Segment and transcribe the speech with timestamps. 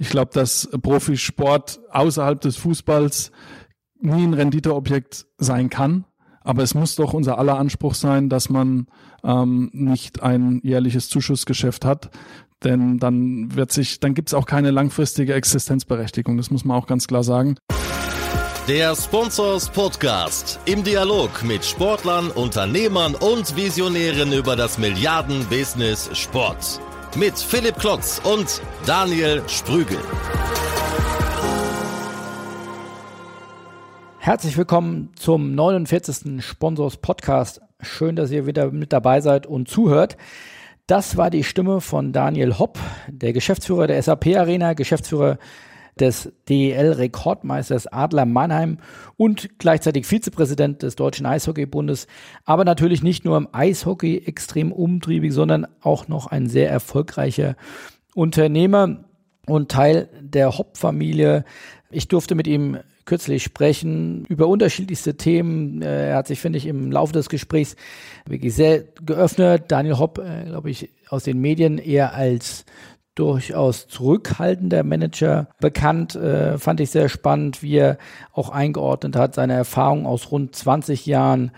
[0.00, 3.32] Ich glaube, dass Profisport außerhalb des Fußballs
[4.00, 6.06] nie ein Renditeobjekt sein kann.
[6.40, 8.86] Aber es muss doch unser aller Anspruch sein, dass man
[9.22, 12.08] ähm, nicht ein jährliches Zuschussgeschäft hat.
[12.64, 16.38] Denn dann wird sich, dann gibt es auch keine langfristige Existenzberechtigung.
[16.38, 17.56] Das muss man auch ganz klar sagen.
[18.68, 26.80] Der Sponsors Podcast im Dialog mit Sportlern, Unternehmern und Visionären über das Milliarden-Business Sport
[27.16, 29.98] mit Philipp Klotz und Daniel Sprügel.
[34.18, 36.44] Herzlich willkommen zum 49.
[36.44, 37.60] Sponsors Podcast.
[37.80, 40.16] Schön, dass ihr wieder mit dabei seid und zuhört.
[40.86, 45.38] Das war die Stimme von Daniel Hopp, der Geschäftsführer der SAP Arena, Geschäftsführer
[45.98, 48.78] des DEL-Rekordmeisters Adler Mannheim
[49.16, 52.06] und gleichzeitig Vizepräsident des Deutschen Eishockeybundes.
[52.44, 57.56] Aber natürlich nicht nur im Eishockey extrem umtriebig, sondern auch noch ein sehr erfolgreicher
[58.14, 59.04] Unternehmer
[59.46, 61.44] und Teil der Hopp-Familie.
[61.90, 65.82] Ich durfte mit ihm kürzlich sprechen über unterschiedlichste Themen.
[65.82, 67.74] Er hat sich, finde ich, im Laufe des Gesprächs
[68.24, 69.64] wirklich sehr geöffnet.
[69.68, 72.64] Daniel Hopp, äh, glaube ich, aus den Medien eher als
[73.14, 76.14] durchaus zurückhaltender Manager bekannt.
[76.14, 77.98] Äh, fand ich sehr spannend, wie er
[78.32, 81.50] auch eingeordnet hat, seine Erfahrung aus rund 20 Jahren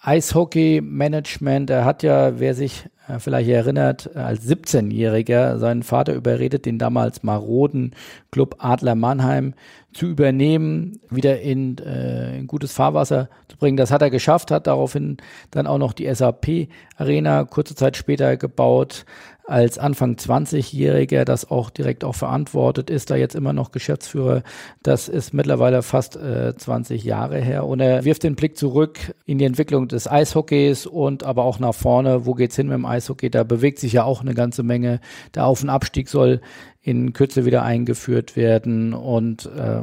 [0.00, 1.70] Eishockey-Management.
[1.70, 7.22] Er hat ja, wer sich äh, vielleicht erinnert, als 17-Jähriger seinen Vater überredet, den damals
[7.22, 7.94] maroden
[8.30, 9.54] Club Adler Mannheim
[9.92, 13.76] zu übernehmen, wieder in, äh, in gutes Fahrwasser zu bringen.
[13.76, 15.18] Das hat er geschafft, hat daraufhin
[15.50, 19.04] dann auch noch die SAP Arena kurze Zeit später gebaut,
[19.44, 24.42] als Anfang 20-Jähriger das auch direkt auch verantwortet, ist da jetzt immer noch Geschäftsführer.
[24.82, 29.38] Das ist mittlerweile fast äh, 20 Jahre her und er wirft den Blick zurück in
[29.38, 32.24] die Entwicklung des Eishockeys und aber auch nach vorne.
[32.24, 33.30] Wo geht's hin mit dem Eishockey?
[33.30, 35.00] Da bewegt sich ja auch eine ganze Menge.
[35.34, 36.40] Der Auf- und Abstieg soll
[36.82, 39.82] in Kürze wieder eingeführt werden und äh,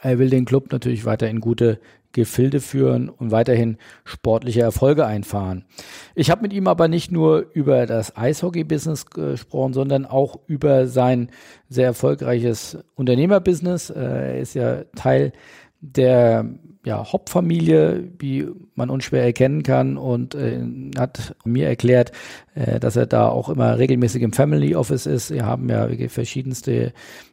[0.00, 1.80] er will den Club natürlich weiter in gute
[2.12, 5.66] Gefilde führen und weiterhin sportliche Erfolge einfahren.
[6.14, 11.30] Ich habe mit ihm aber nicht nur über das Eishockey-Business gesprochen, sondern auch über sein
[11.68, 13.90] sehr erfolgreiches Unternehmerbusiness.
[13.90, 15.32] Äh, er ist ja Teil
[15.80, 16.46] der
[16.86, 20.62] ja, Hop-Familie, wie man unschwer erkennen kann und äh,
[20.96, 22.12] hat mir erklärt,
[22.54, 25.32] äh, dass er da auch immer regelmäßig im Family Office ist.
[25.32, 26.92] Wir haben ja verschiedenste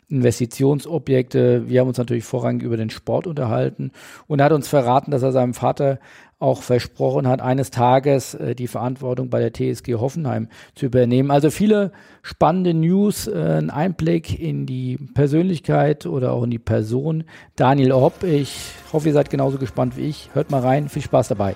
[0.10, 1.70] Investitionsobjekte.
[1.70, 3.92] Wir haben uns natürlich vorrangig über den Sport unterhalten
[4.26, 6.00] und er hat uns verraten, dass er seinem Vater
[6.44, 11.32] auch versprochen hat, eines Tages äh, die Verantwortung bei der TSG Hoffenheim zu übernehmen.
[11.32, 17.24] Also viele spannende News, äh, ein Einblick in die Persönlichkeit oder auch in die Person
[17.56, 18.24] Daniel Hopp.
[18.24, 18.56] Ich
[18.92, 20.30] hoffe, ihr seid genauso gespannt wie ich.
[20.34, 21.56] Hört mal rein, viel Spaß dabei.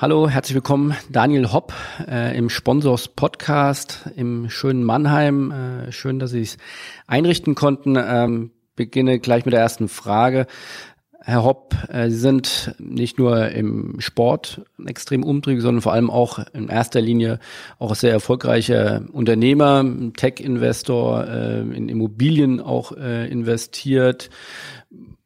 [0.00, 1.74] Hallo, herzlich willkommen, Daniel Hopp
[2.08, 5.50] äh, im Sponsors Podcast im schönen Mannheim.
[5.50, 6.56] Äh, schön, dass Sie es
[7.06, 7.98] einrichten konnten.
[8.02, 10.46] Ähm, beginne gleich mit der ersten Frage.
[11.20, 16.38] Herr Hopp, äh, Sie sind nicht nur im Sport extrem umtriebig, sondern vor allem auch
[16.54, 17.38] in erster Linie
[17.78, 19.84] auch sehr erfolgreicher Unternehmer,
[20.16, 24.30] Tech-Investor, äh, in Immobilien auch äh, investiert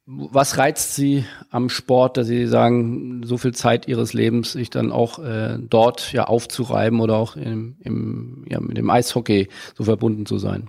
[0.07, 4.93] was reizt Sie am Sport, dass Sie sagen, so viel Zeit Ihres Lebens sich dann
[4.93, 10.27] auch äh, dort ja aufzureiben oder auch im, im, ja, mit dem Eishockey so verbunden
[10.27, 10.69] zu sein?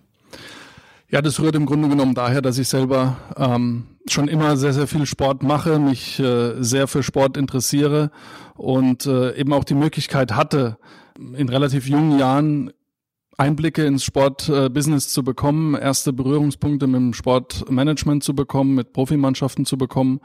[1.10, 4.88] Ja, das rührt im Grunde genommen daher, dass ich selber ähm, schon immer sehr, sehr
[4.88, 8.12] viel Sport mache, mich äh, sehr für Sport interessiere
[8.56, 10.78] und äh, eben auch die Möglichkeit hatte,
[11.18, 12.72] in relativ jungen Jahren
[13.38, 19.78] Einblicke ins Sportbusiness zu bekommen, erste Berührungspunkte mit dem Sportmanagement zu bekommen, mit Profimannschaften zu
[19.78, 20.22] bekommen.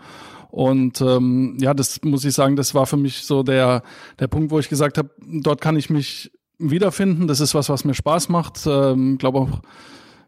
[0.51, 3.83] Und ähm, ja, das muss ich sagen, das war für mich so der,
[4.19, 7.27] der Punkt, wo ich gesagt habe, dort kann ich mich wiederfinden.
[7.27, 8.67] Das ist was, was mir Spaß macht.
[8.67, 9.61] Ähm, glaube auch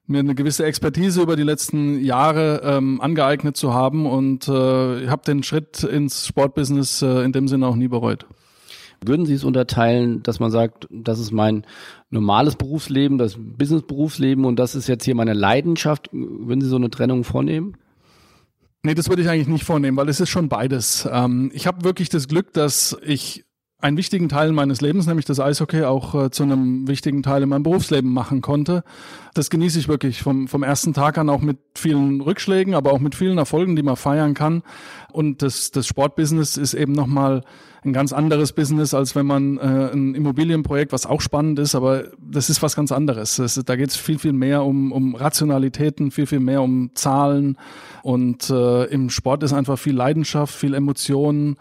[0.06, 5.22] mir eine gewisse Expertise über die letzten Jahre ähm, angeeignet zu haben und äh, habe
[5.26, 8.26] den Schritt ins Sportbusiness äh, in dem Sinne auch nie bereut.
[9.04, 11.64] Würden Sie es unterteilen, dass man sagt, das ist mein
[12.12, 16.10] normales Berufsleben, das Business-Berufsleben und das ist jetzt hier meine Leidenschaft?
[16.12, 17.76] Würden Sie so eine Trennung vornehmen?
[18.82, 21.08] Nee, das würde ich eigentlich nicht vornehmen, weil es ist schon beides.
[21.10, 23.44] Ähm, ich habe wirklich das Glück, dass ich
[23.82, 27.48] einen wichtigen Teil meines Lebens, nämlich das Eishockey, auch äh, zu einem wichtigen Teil in
[27.48, 28.84] meinem Berufsleben machen konnte.
[29.34, 33.00] Das genieße ich wirklich vom, vom ersten Tag an auch mit vielen Rückschlägen, aber auch
[33.00, 34.62] mit vielen Erfolgen, die man feiern kann.
[35.10, 37.42] Und das, das Sportbusiness ist eben nochmal
[37.84, 42.04] ein ganz anderes Business, als wenn man äh, ein Immobilienprojekt, was auch spannend ist, aber
[42.18, 43.36] das ist was ganz anderes.
[43.36, 47.58] Das, da geht es viel, viel mehr um, um Rationalitäten, viel, viel mehr um Zahlen.
[48.04, 51.56] Und äh, im Sport ist einfach viel Leidenschaft, viel Emotionen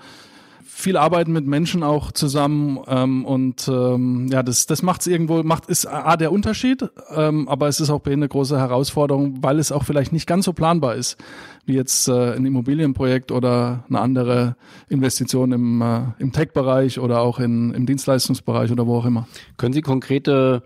[0.74, 5.44] viel arbeiten mit Menschen auch zusammen ähm, und ähm, ja, das, das macht es irgendwo,
[5.44, 9.72] macht ist A der Unterschied, ähm, aber es ist auch eine große Herausforderung, weil es
[9.74, 11.18] auch vielleicht nicht ganz so planbar ist,
[11.66, 14.56] wie jetzt äh, ein Immobilienprojekt oder eine andere
[14.88, 19.28] Investition im, äh, im Tech-Bereich oder auch in, im Dienstleistungsbereich oder wo auch immer.
[19.58, 20.64] Können Sie konkrete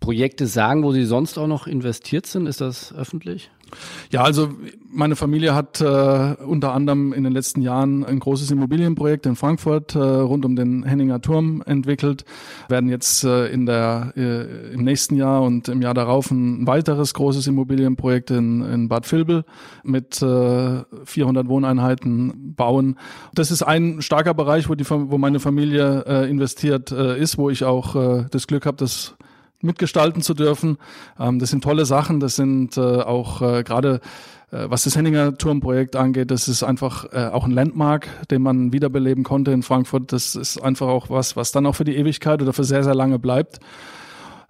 [0.00, 2.46] Projekte sagen, wo Sie sonst auch noch investiert sind?
[2.46, 3.50] Ist das öffentlich?
[4.10, 4.50] Ja, also
[4.90, 5.84] meine Familie hat äh,
[6.44, 10.84] unter anderem in den letzten Jahren ein großes Immobilienprojekt in Frankfurt äh, rund um den
[10.84, 12.24] Henninger Turm entwickelt.
[12.68, 17.14] Werden jetzt äh, in der äh, im nächsten Jahr und im Jahr darauf ein weiteres
[17.14, 19.44] großes Immobilienprojekt in, in Bad Vilbel
[19.82, 22.96] mit äh, 400 Wohneinheiten bauen.
[23.34, 27.50] Das ist ein starker Bereich, wo die wo meine Familie äh, investiert äh, ist, wo
[27.50, 29.16] ich auch äh, das Glück habe, das
[29.60, 30.78] mitgestalten zu dürfen.
[31.18, 32.20] Ähm, das sind tolle Sachen.
[32.20, 34.00] Das sind äh, auch äh, gerade
[34.50, 38.72] äh, was das Henninger Turmprojekt angeht, das ist einfach äh, auch ein Landmark, den man
[38.72, 40.12] wiederbeleben konnte in Frankfurt.
[40.12, 42.94] Das ist einfach auch was, was dann auch für die Ewigkeit oder für sehr, sehr
[42.94, 43.60] lange bleibt.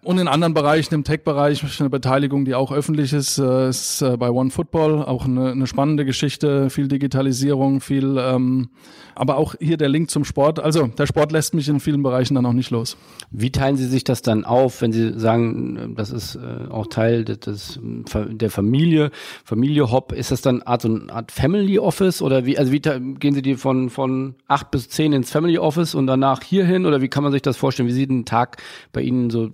[0.06, 4.17] Und in anderen Bereichen, im Tech-Bereich, eine Beteiligung, die auch öffentlich ist, äh, ist äh,
[4.17, 8.69] bei One Football auch eine, eine spannende Geschichte, viel Digitalisierung, viel, ähm,
[9.17, 10.61] aber auch hier der Link zum Sport.
[10.61, 12.97] Also der Sport lässt mich in vielen Bereichen dann auch nicht los.
[13.32, 17.25] Wie teilen Sie sich das dann auf, wenn Sie sagen, das ist äh, auch Teil
[17.25, 19.11] des, der Familie,
[19.44, 22.79] Familie Hop, ist das dann Art, so eine Art Family Office oder wie, also wie
[22.79, 27.03] gehen Sie die von, von acht bis zehn ins Family Office und danach hierhin oder
[27.03, 27.88] wie kann man sich das vorstellen?
[27.88, 28.62] Wie sieht ein Tag
[28.93, 29.50] bei Ihnen so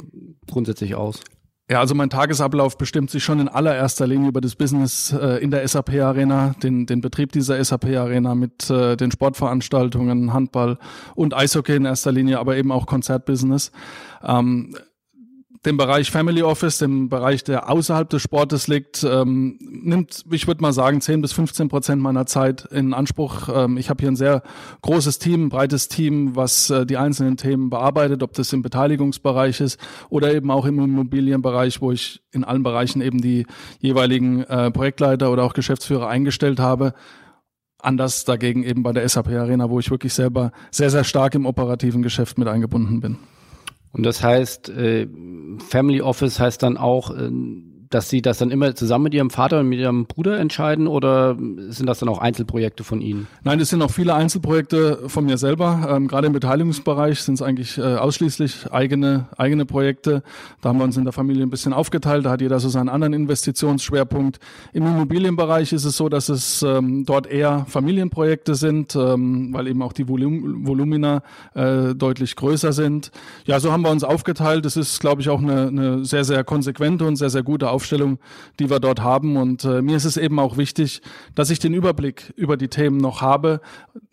[0.50, 1.20] grundsätzlich aus?
[1.70, 5.50] Ja, also mein Tagesablauf bestimmt sich schon in allererster Linie über das Business äh, in
[5.50, 10.78] der SAP Arena, den, den Betrieb dieser SAP Arena mit äh, den Sportveranstaltungen, Handball
[11.14, 13.70] und Eishockey in erster Linie, aber eben auch Konzertbusiness.
[14.22, 14.76] Ähm,
[15.64, 20.60] dem Bereich Family Office, dem Bereich, der außerhalb des Sportes liegt, ähm, nimmt, ich würde
[20.60, 23.48] mal sagen, 10 bis 15 Prozent meiner Zeit in Anspruch.
[23.54, 24.42] Ähm, ich habe hier ein sehr
[24.82, 29.60] großes Team, ein breites Team, was äh, die einzelnen Themen bearbeitet, ob das im Beteiligungsbereich
[29.60, 29.78] ist
[30.08, 33.46] oder eben auch im Immobilienbereich, wo ich in allen Bereichen eben die
[33.78, 36.92] jeweiligen äh, Projektleiter oder auch Geschäftsführer eingestellt habe.
[37.78, 41.46] Anders dagegen eben bei der SAP Arena, wo ich wirklich selber sehr, sehr stark im
[41.46, 43.18] operativen Geschäft mit eingebunden bin.
[43.92, 45.06] Und das heißt, äh,
[45.60, 47.30] Family Office heißt dann auch, äh,
[47.94, 51.36] dass Sie das dann immer zusammen mit Ihrem Vater und mit Ihrem Bruder entscheiden oder
[51.68, 53.26] sind das dann auch Einzelprojekte von Ihnen?
[53.44, 55.88] Nein, es sind auch viele Einzelprojekte von mir selber.
[55.90, 60.22] Ähm, gerade im Beteiligungsbereich sind es eigentlich äh, ausschließlich eigene, eigene Projekte.
[60.60, 62.24] Da haben wir uns in der Familie ein bisschen aufgeteilt.
[62.24, 64.38] Da hat jeder so seinen anderen Investitionsschwerpunkt.
[64.72, 69.82] Im Immobilienbereich ist es so, dass es ähm, dort eher Familienprojekte sind, ähm, weil eben
[69.82, 71.22] auch die Volum Volumina
[71.54, 73.10] äh, deutlich größer sind.
[73.44, 74.64] Ja, so haben wir uns aufgeteilt.
[74.64, 77.81] Das ist, glaube ich, auch eine, eine sehr, sehr konsequente und sehr, sehr gute Aufteilung
[77.82, 78.18] Aufstellung,
[78.60, 79.36] die wir dort haben.
[79.36, 81.02] Und äh, mir ist es eben auch wichtig,
[81.34, 83.60] dass ich den Überblick über die Themen noch habe,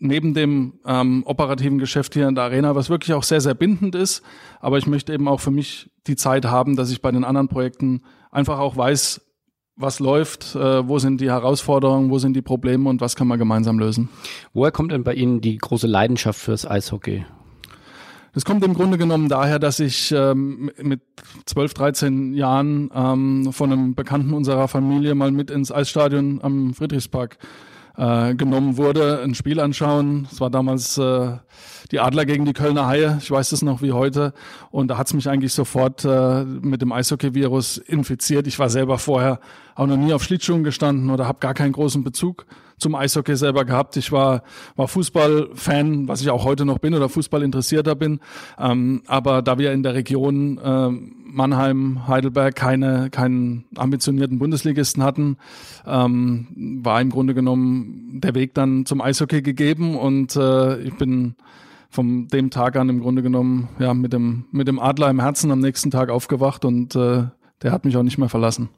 [0.00, 3.94] neben dem ähm, operativen Geschäft hier in der Arena, was wirklich auch sehr, sehr bindend
[3.94, 4.22] ist.
[4.58, 7.48] Aber ich möchte eben auch für mich die Zeit haben, dass ich bei den anderen
[7.48, 8.02] Projekten
[8.32, 9.20] einfach auch weiß,
[9.76, 13.38] was läuft, äh, wo sind die Herausforderungen, wo sind die Probleme und was kann man
[13.38, 14.08] gemeinsam lösen.
[14.52, 17.24] Woher kommt denn bei Ihnen die große Leidenschaft fürs Eishockey?
[18.32, 21.00] Das kommt im Grunde genommen daher, dass ich ähm, mit
[21.46, 27.38] 12, 13 Jahren ähm, von einem Bekannten unserer Familie mal mit ins Eisstadion am Friedrichspark
[27.96, 30.28] äh, genommen wurde, ein Spiel anschauen.
[30.30, 31.32] Es war damals äh,
[31.90, 34.32] die Adler gegen die Kölner Haie, ich weiß es noch wie heute.
[34.70, 38.46] Und da hat's mich eigentlich sofort äh, mit dem Eishockey-Virus infiziert.
[38.46, 39.40] Ich war selber vorher
[39.74, 42.46] auch noch nie auf Schlittschuhen gestanden oder habe gar keinen großen Bezug
[42.80, 43.96] zum Eishockey selber gehabt.
[43.96, 44.42] Ich war,
[44.74, 48.20] war Fußballfan, was ich auch heute noch bin oder Fußballinteressierter bin.
[48.58, 55.36] Ähm, aber da wir in der Region äh, Mannheim, Heidelberg keine, keinen ambitionierten Bundesligisten hatten,
[55.86, 61.34] ähm, war im Grunde genommen der Weg dann zum Eishockey gegeben und äh, ich bin
[61.90, 65.50] von dem Tag an im Grunde genommen ja mit dem mit dem Adler im Herzen
[65.50, 67.24] am nächsten Tag aufgewacht und äh,
[67.62, 68.68] der hat mich auch nicht mehr verlassen.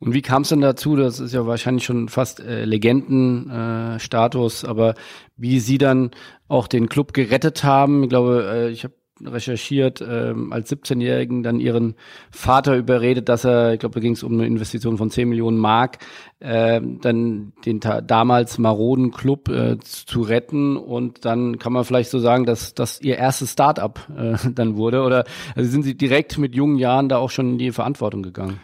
[0.00, 0.94] Und wie kam es denn dazu?
[0.94, 4.94] Das ist ja wahrscheinlich schon fast äh, Legendenstatus, äh, aber
[5.36, 6.12] wie Sie dann
[6.46, 8.94] auch den Club gerettet haben, ich glaube, äh, ich habe
[9.24, 11.94] recherchiert, ähm, als 17-Jährigen dann ihren
[12.30, 15.58] Vater überredet, dass er, ich glaube, da ging es um eine Investition von 10 Millionen
[15.58, 15.98] Mark,
[16.40, 22.18] äh, dann den damals maroden Club äh, zu retten und dann kann man vielleicht so
[22.18, 26.54] sagen, dass das ihr erstes Start-up äh, dann wurde oder also sind sie direkt mit
[26.54, 28.60] jungen Jahren da auch schon in die Verantwortung gegangen?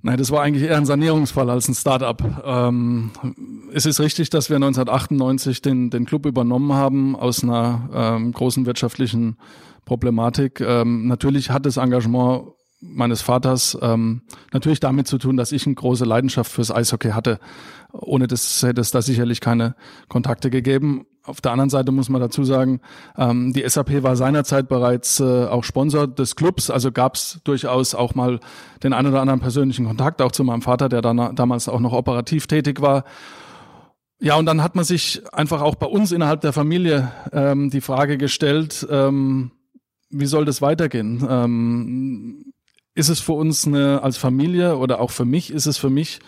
[0.00, 2.42] Nein, das war eigentlich eher ein Sanierungsfall als ein Start-up.
[2.44, 3.10] Ähm,
[3.72, 8.64] es ist richtig, dass wir 1998 den, den Club übernommen haben aus einer ähm, großen
[8.64, 9.36] wirtschaftlichen
[9.88, 10.60] Problematik.
[10.60, 15.74] Ähm, natürlich hat das Engagement meines Vaters ähm, natürlich damit zu tun, dass ich eine
[15.74, 17.40] große Leidenschaft fürs Eishockey hatte.
[17.92, 19.74] Ohne das hätte es da sicherlich keine
[20.08, 21.06] Kontakte gegeben.
[21.24, 22.80] Auf der anderen Seite muss man dazu sagen,
[23.16, 27.94] ähm, die SAP war seinerzeit bereits äh, auch Sponsor des Clubs, also gab es durchaus
[27.94, 28.40] auch mal
[28.82, 31.94] den einen oder anderen persönlichen Kontakt, auch zu meinem Vater, der dann, damals auch noch
[31.94, 33.04] operativ tätig war.
[34.20, 37.80] Ja, und dann hat man sich einfach auch bei uns innerhalb der Familie ähm, die
[37.80, 39.52] Frage gestellt, ähm,
[40.10, 41.26] wie soll das weitergehen?
[41.28, 42.52] Ähm,
[42.94, 46.20] ist es für uns eine, als Familie oder auch für mich, ist es für mich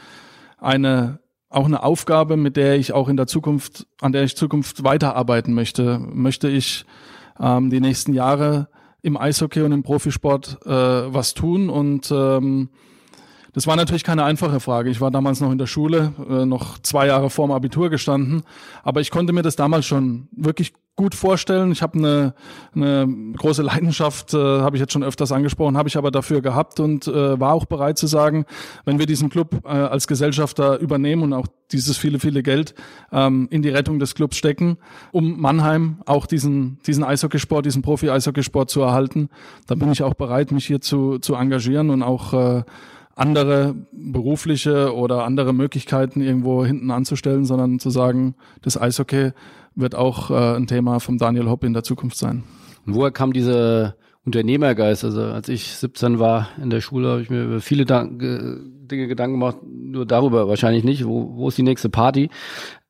[0.59, 1.21] eine
[1.51, 5.53] auch eine Aufgabe, mit der ich auch in der Zukunft, an der ich Zukunft weiterarbeiten
[5.53, 5.99] möchte.
[5.99, 6.87] Möchte ich
[7.41, 8.69] ähm, die nächsten Jahre
[9.03, 12.71] im Eishockey und im Profisport äh, was tun und ähm,
[13.53, 14.91] das war natürlich keine einfache Frage.
[14.91, 18.43] Ich war damals noch in der Schule, äh, noch zwei Jahre vorm Abitur gestanden,
[18.83, 21.73] aber ich konnte mir das damals schon wirklich gut vorstellen.
[21.73, 22.35] Ich habe eine,
[22.75, 26.79] eine große Leidenschaft, äh, habe ich jetzt schon öfters angesprochen, habe ich aber dafür gehabt
[26.79, 28.45] und äh, war auch bereit zu sagen,
[28.85, 32.75] wenn wir diesen Club äh, als Gesellschafter übernehmen und auch dieses viele, viele Geld
[33.13, 34.77] ähm, in die Rettung des Clubs stecken,
[35.11, 39.31] um Mannheim auch diesen, diesen Eishockeysport, diesen Profi-Eishockeysport zu erhalten,
[39.69, 42.63] dann bin ich auch bereit, mich hier zu, zu engagieren und auch äh,
[43.15, 49.33] andere berufliche oder andere Möglichkeiten irgendwo hinten anzustellen, sondern zu sagen, das Eishockey
[49.75, 52.45] wird auch äh, ein Thema vom Daniel Hopp in der Zukunft sein.
[52.87, 55.05] Und woher kam diese Unternehmergeist?
[55.05, 59.39] Also als ich 17 war in der Schule, habe ich mir über viele Dinge Gedanken
[59.39, 62.31] gemacht, nur darüber wahrscheinlich nicht, wo, wo ist die nächste Party?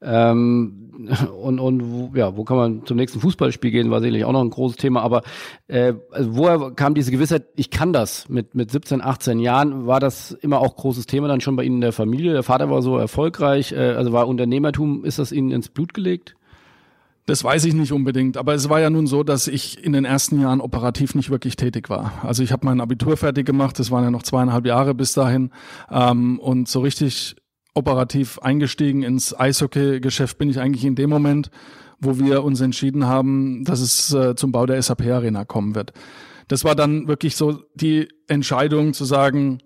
[0.01, 0.90] Ähm,
[1.43, 4.43] und, und wo, ja, wo kann man zum nächsten Fußballspiel gehen, war sicherlich auch noch
[4.43, 5.23] ein großes Thema, aber
[5.69, 10.01] äh, also woher kam diese Gewissheit, ich kann das mit, mit 17, 18 Jahren, war
[10.01, 12.33] das immer auch großes Thema dann schon bei Ihnen in der Familie?
[12.33, 16.37] Der Vater war so erfolgreich, äh, also war Unternehmertum, ist das Ihnen ins Blut gelegt?
[17.27, 20.05] Das weiß ich nicht unbedingt, aber es war ja nun so, dass ich in den
[20.05, 22.13] ersten Jahren operativ nicht wirklich tätig war.
[22.25, 25.53] Also ich habe mein Abitur fertig gemacht, das waren ja noch zweieinhalb Jahre bis dahin
[25.91, 27.37] ähm, und so richtig
[27.75, 31.51] operativ eingestiegen ins Eishockey-Geschäft bin ich eigentlich in dem Moment,
[32.01, 35.93] wo wir uns entschieden haben, dass es äh, zum Bau der SAP-Arena kommen wird.
[36.49, 39.59] Das war dann wirklich so die Entscheidung zu sagen,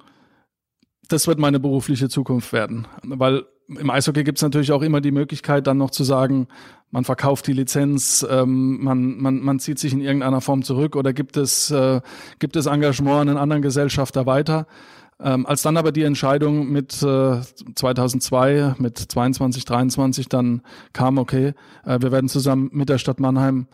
[1.08, 2.86] das wird meine berufliche Zukunft werden.
[3.02, 6.48] Weil im Eishockey gibt es natürlich auch immer die Möglichkeit, dann noch zu sagen,
[6.90, 11.12] man verkauft die Lizenz, ähm, man, man, man zieht sich in irgendeiner Form zurück oder
[11.12, 12.00] gibt es, äh,
[12.38, 14.66] gibt es Engagement an einen anderen Gesellschafter weiter.
[15.20, 17.40] Ähm, als dann aber die Entscheidung mit äh,
[17.74, 21.54] 2002, mit 22, 23 dann kam, okay,
[21.84, 23.68] äh, wir werden zusammen mit der Stadt Mannheim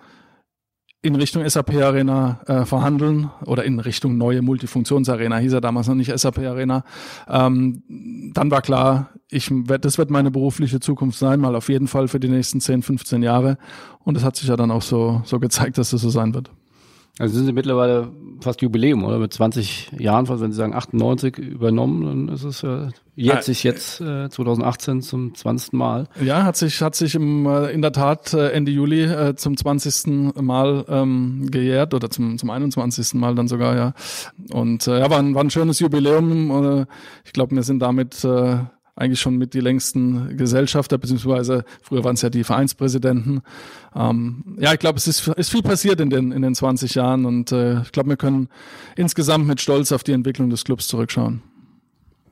[1.03, 5.95] in Richtung SAP Arena äh, verhandeln oder in Richtung neue Multifunktionsarena, hieß er damals noch
[5.95, 6.85] nicht SAP Arena.
[7.27, 7.83] Ähm,
[8.35, 12.09] dann war klar, ich werd, das wird meine berufliche Zukunft sein, mal auf jeden Fall
[12.09, 13.57] für die nächsten 10, 15 Jahre.
[14.05, 16.51] Und es hat sich ja dann auch so, so gezeigt, dass das so sein wird.
[17.19, 19.19] Also sind Sie mittlerweile fast Jubiläum, oder?
[19.19, 24.01] Mit 20 Jahren, wenn Sie sagen 98 übernommen, dann ist es ja jetzt, sich jetzt
[24.01, 25.75] äh, 2018 zum 20.
[25.75, 26.09] Mal.
[26.23, 29.57] Ja, hat sich, hat sich im, äh, in der Tat äh, Ende Juli äh, zum
[29.57, 30.35] 20.
[30.41, 33.15] Mal ähm, gejährt oder zum, zum 21.
[33.15, 33.93] Mal dann sogar, ja.
[34.53, 36.81] Und äh, ja, war ein, war ein schönes Jubiläum.
[36.81, 36.87] Äh,
[37.25, 38.59] ich glaube, wir sind damit äh,
[39.01, 43.41] eigentlich schon mit die längsten Gesellschafter, beziehungsweise früher waren es ja die Vereinspräsidenten.
[43.97, 47.25] Ähm, ja, ich glaube, es ist, ist viel passiert in den, in den 20 Jahren
[47.25, 48.49] und äh, ich glaube, wir können
[48.97, 51.43] insgesamt mit Stolz auf die Entwicklung des Clubs zurückschauen.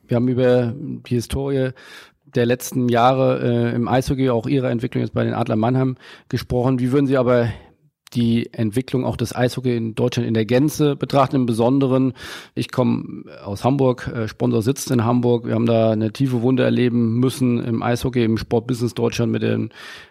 [0.06, 1.70] Wir haben über die Historie
[2.34, 5.96] der letzten Jahre äh, im Eishockey, auch Ihre Entwicklung jetzt bei den Adler Mannheim
[6.28, 6.78] gesprochen.
[6.78, 7.48] Wie würden Sie aber
[8.14, 11.36] die Entwicklung auch des Eishockey in Deutschland in der Gänze betrachten.
[11.36, 12.14] Im Besonderen,
[12.54, 15.46] ich komme aus Hamburg, äh, Sponsor sitzt in Hamburg.
[15.46, 19.70] Wir haben da eine tiefe Wunde erleben müssen im Eishockey, im Sportbusiness Deutschland mit den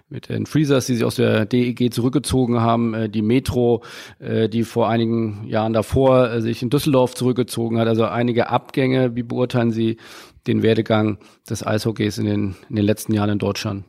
[0.09, 3.83] mit den Freezers, die sich aus der DEG zurückgezogen haben, äh, die Metro,
[4.19, 7.87] äh, die vor einigen Jahren davor äh, sich in Düsseldorf zurückgezogen hat.
[7.87, 9.15] Also einige Abgänge.
[9.15, 9.97] Wie beurteilen Sie
[10.47, 11.17] den Werdegang
[11.49, 13.83] des Eishockeys in den, in den letzten Jahren in Deutschland?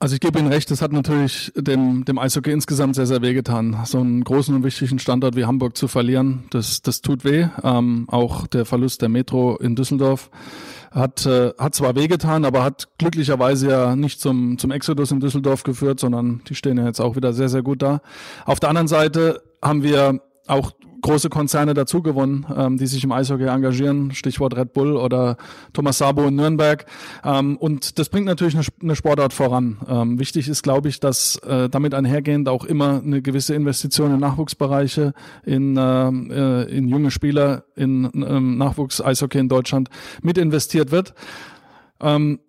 [0.00, 3.78] Also ich gebe Ihnen recht, es hat natürlich dem, dem Eishockey insgesamt sehr, sehr wehgetan.
[3.84, 7.46] So einen großen und wichtigen Standort wie Hamburg zu verlieren, das, das tut weh.
[7.62, 10.30] Ähm, auch der Verlust der Metro in Düsseldorf
[10.90, 15.62] hat, äh, hat zwar wehgetan, aber hat glücklicherweise ja nicht zum, zum Exodus in Düsseldorf
[15.62, 18.00] geführt, sondern die stehen ja jetzt auch wieder sehr, sehr gut da.
[18.44, 20.72] Auf der anderen Seite haben wir auch
[21.04, 25.36] große Konzerne dazu gewonnen, ähm, die sich im Eishockey engagieren, Stichwort Red Bull oder
[25.74, 26.86] Thomas Sabo in Nürnberg.
[27.22, 29.76] Ähm, und das bringt natürlich eine, eine Sportart voran.
[29.86, 34.20] Ähm, wichtig ist, glaube ich, dass äh, damit einhergehend auch immer eine gewisse Investition in
[34.20, 35.12] Nachwuchsbereiche,
[35.44, 39.90] in, äh, äh in junge Spieler, in ähm, Nachwuchs-Eishockey in Deutschland
[40.22, 41.12] mit investiert wird.
[42.00, 42.40] Ähm,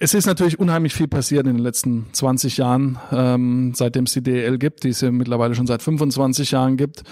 [0.00, 4.22] es ist natürlich unheimlich viel passiert in den letzten 20 Jahren, ähm, seitdem es die
[4.22, 7.04] DEL gibt, die es ja mittlerweile schon seit 25 Jahren gibt.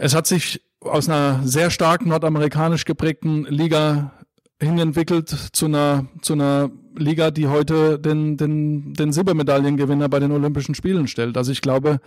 [0.00, 4.12] Es hat sich aus einer sehr stark nordamerikanisch geprägten Liga
[4.60, 10.74] hinentwickelt zu einer, zu einer Liga, die heute den, den, den Silbermedaillengewinner bei den Olympischen
[10.74, 11.36] Spielen stellt.
[11.36, 12.00] Also ich glaube,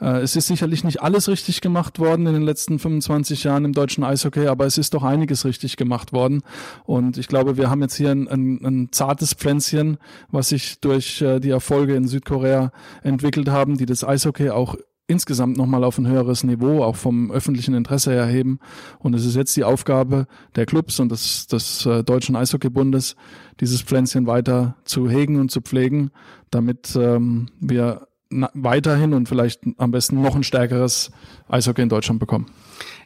[0.00, 3.72] äh, es ist sicherlich nicht alles richtig gemacht worden in den letzten 25 Jahren im
[3.72, 6.42] deutschen Eishockey, aber es ist doch einiges richtig gemacht worden.
[6.84, 9.98] Und ich glaube, wir haben jetzt hier ein, ein, ein zartes Pflänzchen,
[10.30, 12.70] was sich durch äh, die Erfolge in Südkorea
[13.02, 17.74] entwickelt haben, die das Eishockey auch insgesamt nochmal auf ein höheres Niveau, auch vom öffentlichen
[17.74, 18.58] Interesse erheben.
[18.98, 23.16] Und es ist jetzt die Aufgabe der Clubs und des, des äh, Deutschen Eishockeybundes,
[23.60, 26.10] dieses Pflänzchen weiter zu hegen und zu pflegen,
[26.50, 31.10] damit ähm, wir weiterhin und vielleicht am besten noch ein stärkeres
[31.48, 32.46] Eishockey in Deutschland bekommen.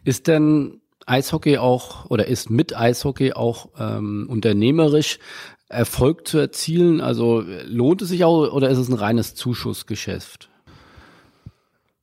[0.05, 5.19] Ist denn Eishockey auch oder ist mit Eishockey auch ähm, unternehmerisch
[5.69, 7.01] Erfolg zu erzielen?
[7.01, 10.49] Also lohnt es sich auch oder ist es ein reines Zuschussgeschäft?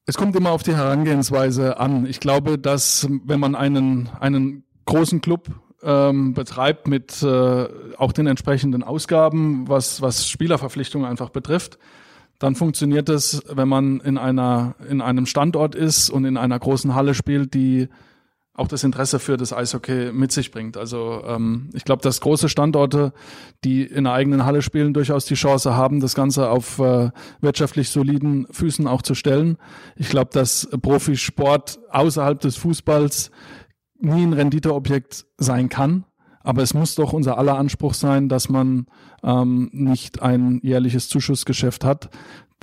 [0.07, 2.05] Es kommt immer auf die Herangehensweise an.
[2.05, 5.49] Ich glaube, dass wenn man einen, einen großen Club
[5.81, 11.79] ähm, betreibt mit äh, auch den entsprechenden Ausgaben, was, was Spielerverpflichtungen einfach betrifft,
[12.37, 16.93] dann funktioniert es, wenn man in einer in einem Standort ist und in einer großen
[16.93, 17.87] Halle spielt, die
[18.55, 20.77] auch das Interesse für das Eishockey mit sich bringt.
[20.77, 23.13] Also ähm, ich glaube, dass große Standorte,
[23.63, 27.89] die in einer eigenen Halle spielen, durchaus die Chance haben, das Ganze auf äh, wirtschaftlich
[27.89, 29.57] soliden Füßen auch zu stellen.
[29.97, 33.29] Ich glaube, dass Profisport außerhalb des Fußballs
[33.99, 36.05] nie ein Renditeobjekt sein kann.
[36.41, 38.85] Aber es muss doch unser aller Anspruch sein, dass man
[39.23, 42.09] ähm, nicht ein jährliches Zuschussgeschäft hat,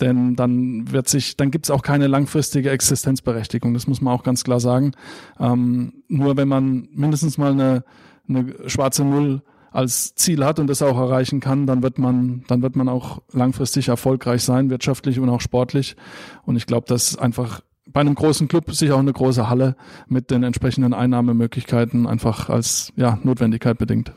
[0.03, 3.73] denn dann wird sich, dann gibt es auch keine langfristige Existenzberechtigung.
[3.73, 4.93] Das muss man auch ganz klar sagen.
[5.39, 7.85] Ähm, nur wenn man mindestens mal eine,
[8.29, 12.61] eine schwarze Null als Ziel hat und das auch erreichen kann, dann wird man, dann
[12.61, 15.97] wird man auch langfristig erfolgreich sein, wirtschaftlich und auch sportlich.
[16.45, 19.77] Und ich glaube, dass einfach bei einem großen Club sich auch eine große Halle
[20.09, 24.13] mit den entsprechenden Einnahmemöglichkeiten einfach als ja, Notwendigkeit bedingt.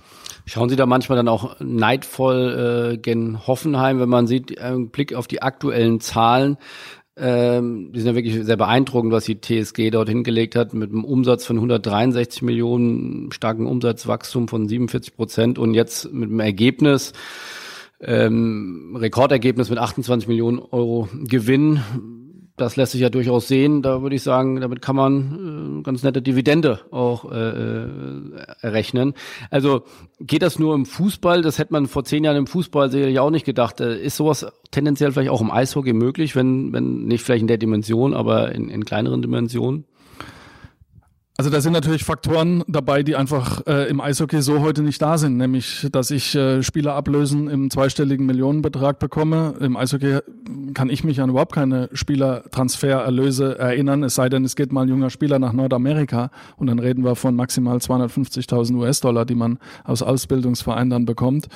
[0.46, 5.14] Schauen Sie da manchmal dann auch neidvoll äh, gen Hoffenheim, wenn man sieht, ein Blick
[5.16, 6.58] auf die aktuellen Zahlen,
[7.18, 11.06] ähm, die sind ja wirklich sehr beeindruckend, was die TSG dort hingelegt hat, mit einem
[11.06, 17.14] Umsatz von 163 Millionen, starken Umsatzwachstum von 47 Prozent und jetzt mit einem Ergebnis,
[18.02, 21.80] ähm, Rekordergebnis mit 28 Millionen Euro Gewinn
[22.58, 23.82] das lässt sich ja durchaus sehen.
[23.82, 27.88] Da würde ich sagen, damit kann man äh, ganz nette Dividende auch äh, äh,
[28.62, 29.14] errechnen.
[29.50, 29.84] Also
[30.20, 31.42] geht das nur im Fußball?
[31.42, 33.82] Das hätte man vor zehn Jahren im Fußball sicherlich auch nicht gedacht.
[33.82, 37.58] Äh, ist sowas tendenziell vielleicht auch im Eishockey möglich, wenn, wenn nicht vielleicht in der
[37.58, 39.86] Dimension, aber in, in kleineren Dimensionen?
[41.38, 45.18] Also da sind natürlich Faktoren dabei, die einfach äh, im Eishockey so heute nicht da
[45.18, 49.56] sind, nämlich dass ich äh, Spieler ablösen im zweistelligen Millionenbetrag bekomme.
[49.60, 50.20] Im Eishockey
[50.74, 54.88] kann ich mich an überhaupt keine Spielertransfererlöse erinnern, es sei denn, es geht mal ein
[54.88, 60.04] junger Spieler nach Nordamerika und dann reden wir von maximal 250.000 US-Dollar, die man aus
[60.04, 61.50] Ausbildungsvereinen dann bekommt.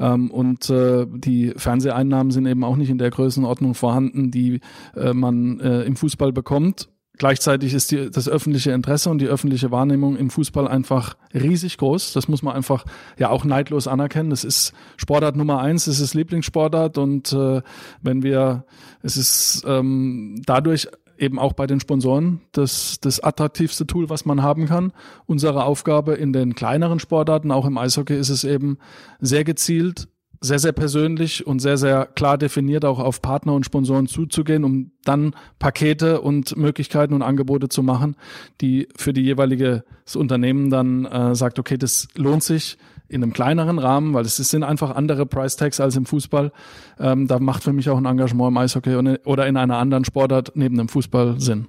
[0.00, 4.60] Ähm, und äh, die Fernseheinnahmen sind eben auch nicht in der Größenordnung vorhanden, die
[4.96, 6.88] äh, man äh, im Fußball bekommt.
[7.20, 12.14] Gleichzeitig ist die, das öffentliche Interesse und die öffentliche Wahrnehmung im Fußball einfach riesig groß.
[12.14, 12.86] Das muss man einfach
[13.18, 14.30] ja auch neidlos anerkennen.
[14.30, 17.60] Das ist Sportart Nummer eins, es ist Lieblingssportart und äh,
[18.00, 18.64] wenn wir,
[19.02, 24.42] es ist ähm, dadurch eben auch bei den Sponsoren das, das attraktivste Tool, was man
[24.42, 24.90] haben kann.
[25.26, 28.78] Unsere Aufgabe in den kleineren Sportarten, auch im Eishockey, ist es eben
[29.20, 30.08] sehr gezielt
[30.40, 34.90] sehr, sehr persönlich und sehr, sehr klar definiert auch auf Partner und Sponsoren zuzugehen, um
[35.04, 38.16] dann Pakete und Möglichkeiten und Angebote zu machen,
[38.60, 43.78] die für die jeweilige Unternehmen dann äh, sagt, okay, das lohnt sich in einem kleineren
[43.78, 46.52] Rahmen, weil es sind einfach andere Price Tags als im Fußball.
[46.98, 50.52] Ähm, da macht für mich auch ein Engagement im Eishockey oder in einer anderen Sportart
[50.54, 51.66] neben dem Fußball Sinn.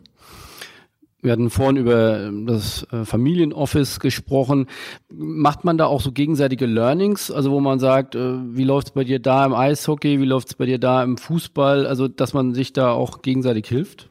[1.22, 4.66] Wir hatten vorhin über das äh, Familienoffice gesprochen.
[5.14, 8.94] Macht man da auch so gegenseitige Learnings, also wo man sagt, äh, wie läuft es
[8.94, 12.34] bei dir da im Eishockey, wie läuft es bei dir da im Fußball, also dass
[12.34, 14.10] man sich da auch gegenseitig hilft?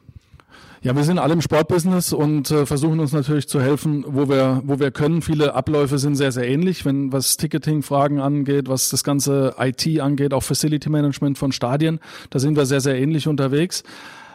[0.83, 4.63] Ja, wir sind alle im Sportbusiness und äh, versuchen uns natürlich zu helfen, wo wir,
[4.65, 5.21] wo wir können.
[5.21, 10.33] Viele Abläufe sind sehr, sehr ähnlich, wenn was Ticketing-Fragen angeht, was das ganze IT angeht,
[10.33, 11.99] auch Facility Management von Stadien.
[12.31, 13.83] Da sind wir sehr, sehr ähnlich unterwegs.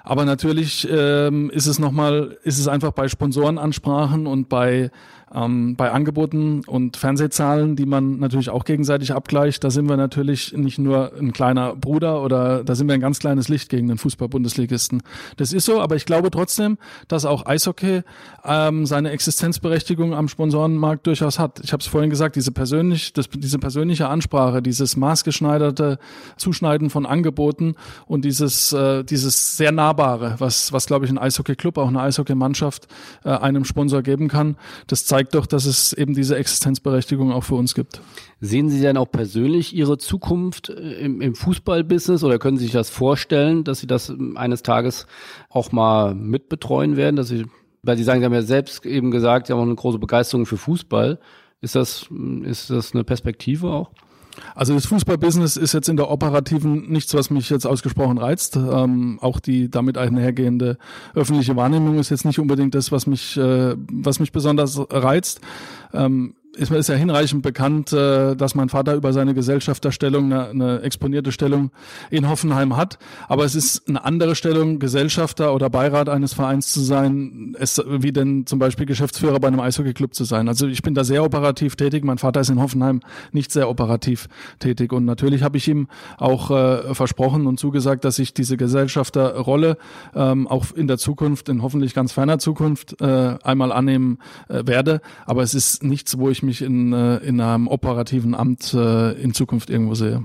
[0.08, 4.92] Aber natürlich ähm, ist es nochmal, ist es einfach bei Sponsorenansprachen und bei
[5.34, 10.52] ähm, bei Angeboten und Fernsehzahlen, die man natürlich auch gegenseitig abgleicht, da sind wir natürlich
[10.52, 13.98] nicht nur ein kleiner Bruder oder da sind wir ein ganz kleines Licht gegen den
[13.98, 15.02] Fußball-Bundesligisten.
[15.36, 18.02] Das ist so, aber ich glaube trotzdem, dass auch Eishockey
[18.44, 21.60] ähm, seine Existenzberechtigung am Sponsorenmarkt durchaus hat.
[21.64, 25.98] Ich habe es vorhin gesagt, diese, persönlich, das, diese persönliche Ansprache, dieses maßgeschneiderte
[26.36, 27.74] Zuschneiden von Angeboten
[28.06, 32.86] und dieses, äh, dieses sehr nahbare, was, was glaube ich ein Eishockey-Club, auch eine Eishockey-Mannschaft
[33.24, 37.42] äh, einem Sponsor geben kann, das zeigt zeigt doch, dass es eben diese Existenzberechtigung auch
[37.42, 38.02] für uns gibt.
[38.40, 42.74] Sehen Sie denn auch persönlich Ihre Zukunft äh, im, im Fußballbusiness oder können Sie sich
[42.74, 45.06] das vorstellen, dass Sie das eines Tages
[45.48, 47.46] auch mal mitbetreuen werden, dass Sie,
[47.82, 50.44] weil Sie sagen, Sie haben ja selbst eben gesagt, Sie haben auch eine große Begeisterung
[50.44, 51.18] für Fußball.
[51.62, 52.10] Ist das,
[52.42, 53.92] ist das eine Perspektive auch?
[54.54, 58.56] Also das Fußballbusiness ist jetzt in der operativen nichts, was mich jetzt ausgesprochen reizt.
[58.56, 60.78] Ähm, auch die damit einhergehende
[61.14, 65.40] öffentliche Wahrnehmung ist jetzt nicht unbedingt das, was mich, äh, was mich besonders reizt.
[65.92, 70.80] Ähm, ist, ist ja hinreichend bekannt, äh, dass mein Vater über seine Gesellschafterstellung eine, eine
[70.80, 71.70] exponierte Stellung
[72.10, 72.98] in Hoffenheim hat.
[73.28, 78.12] Aber es ist eine andere Stellung, Gesellschafter oder Beirat eines Vereins zu sein, es, wie
[78.12, 80.48] denn zum Beispiel Geschäftsführer bei einem Eishockeyclub zu sein.
[80.48, 82.04] Also ich bin da sehr operativ tätig.
[82.04, 83.00] Mein Vater ist in Hoffenheim
[83.32, 84.92] nicht sehr operativ tätig.
[84.92, 85.88] Und natürlich habe ich ihm
[86.18, 89.76] auch äh, versprochen und zugesagt, dass ich diese Gesellschafterrolle
[90.14, 95.00] ähm, auch in der Zukunft, in hoffentlich ganz ferner Zukunft, äh, einmal annehmen äh, werde.
[95.26, 99.34] Aber es ist nichts, wo ich mich in, äh, in einem operativen Amt äh, in
[99.34, 100.24] Zukunft irgendwo sehe.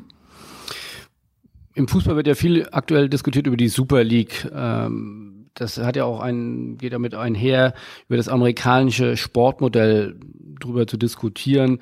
[1.73, 4.49] Im Fußball wird ja viel aktuell diskutiert über die Super League.
[4.53, 7.73] Ähm, das hat ja auch ein, geht damit einher,
[8.07, 10.15] über das amerikanische Sportmodell
[10.59, 11.79] drüber zu diskutieren.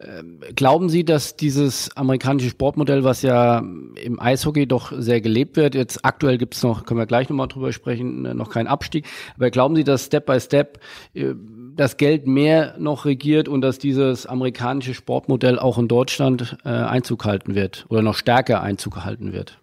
[0.00, 5.74] Ähm, glauben Sie, dass dieses amerikanische Sportmodell, was ja im Eishockey doch sehr gelebt wird,
[5.74, 9.50] jetzt aktuell gibt es noch, können wir gleich nochmal drüber sprechen, noch keinen Abstieg, aber
[9.50, 10.80] glauben Sie, dass Step by Step
[11.14, 11.34] äh,
[11.76, 17.24] das Geld mehr noch regiert und dass dieses amerikanische Sportmodell auch in Deutschland äh, Einzug
[17.24, 19.58] halten wird oder noch stärker Einzug halten wird?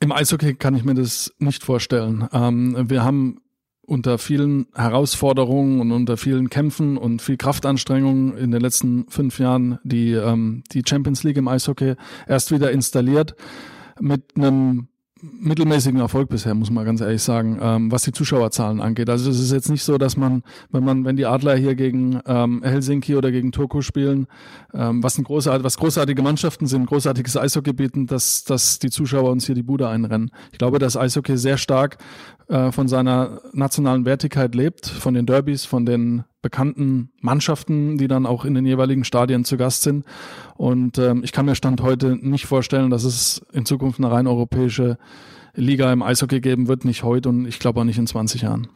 [0.00, 2.28] Im Eishockey kann ich mir das nicht vorstellen.
[2.32, 3.40] Ähm, wir haben
[3.86, 9.78] unter vielen Herausforderungen und unter vielen Kämpfen und viel Kraftanstrengungen in den letzten fünf Jahren
[9.84, 11.94] die, ähm, die Champions League im Eishockey
[12.26, 13.34] erst wieder installiert
[14.00, 14.88] mit einem
[15.40, 19.08] mittelmäßigen Erfolg bisher, muss man ganz ehrlich sagen, ähm, was die Zuschauerzahlen angeht.
[19.08, 22.20] Also es ist jetzt nicht so, dass man, wenn man, wenn die Adler hier gegen
[22.26, 24.26] ähm, Helsinki oder gegen Turku spielen,
[24.74, 29.30] ähm, was ein großart, was großartige Mannschaften sind, großartiges Eishockey bieten, dass, dass die Zuschauer
[29.30, 30.30] uns hier die Bude einrennen.
[30.52, 31.98] Ich glaube, dass Eishockey sehr stark
[32.48, 38.26] äh, von seiner nationalen Wertigkeit lebt, von den Derbys, von den bekannten Mannschaften, die dann
[38.26, 40.04] auch in den jeweiligen Stadien zu Gast sind.
[40.56, 44.26] Und ähm, ich kann mir Stand heute nicht vorstellen, dass es in Zukunft eine rein
[44.26, 44.98] europäische
[45.54, 48.68] Liga im Eishockey geben wird, nicht heute und ich glaube auch nicht in 20 Jahren.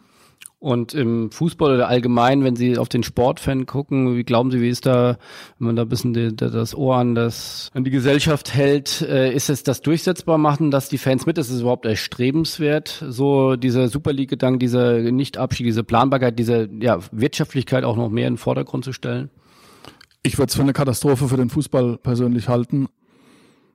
[0.61, 4.69] Und im Fußball oder allgemein, wenn Sie auf den Sportfan gucken, wie glauben Sie, wie
[4.69, 5.17] ist da,
[5.59, 9.33] wenn man da ein bisschen die, das Ohr an, das, an die Gesellschaft hält, äh,
[9.33, 13.87] ist es das durchsetzbar machen, dass die Fans mit, ist es überhaupt erstrebenswert, so dieser
[13.87, 18.85] Super League-Gedanke, dieser Nicht-Abschied, diese Planbarkeit, diese ja, Wirtschaftlichkeit auch noch mehr in den Vordergrund
[18.85, 19.31] zu stellen?
[20.25, 22.89] Ich würde es für eine Katastrophe für den Fußball persönlich halten.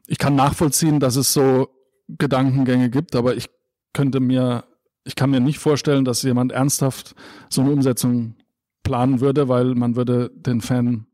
[0.06, 1.69] Ich kann nachvollziehen, dass es so
[2.10, 3.50] Gedankengänge gibt, aber ich
[3.93, 4.65] könnte mir
[5.04, 7.16] ich kann mir nicht vorstellen, dass jemand ernsthaft
[7.50, 8.36] so eine Umsetzung
[8.84, 11.08] planen würde, weil man würde den Fan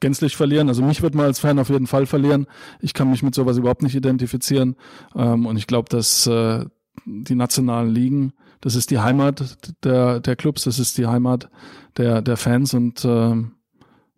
[0.00, 0.68] gänzlich verlieren.
[0.68, 2.46] Also mich wird man als Fan auf jeden Fall verlieren.
[2.80, 4.76] Ich kann mich mit sowas überhaupt nicht identifizieren.
[5.14, 6.64] Ähm, und ich glaube, dass äh,
[7.04, 11.50] die nationalen Ligen, das ist die Heimat der, der Clubs, das ist die Heimat
[11.96, 13.34] der, der Fans und äh,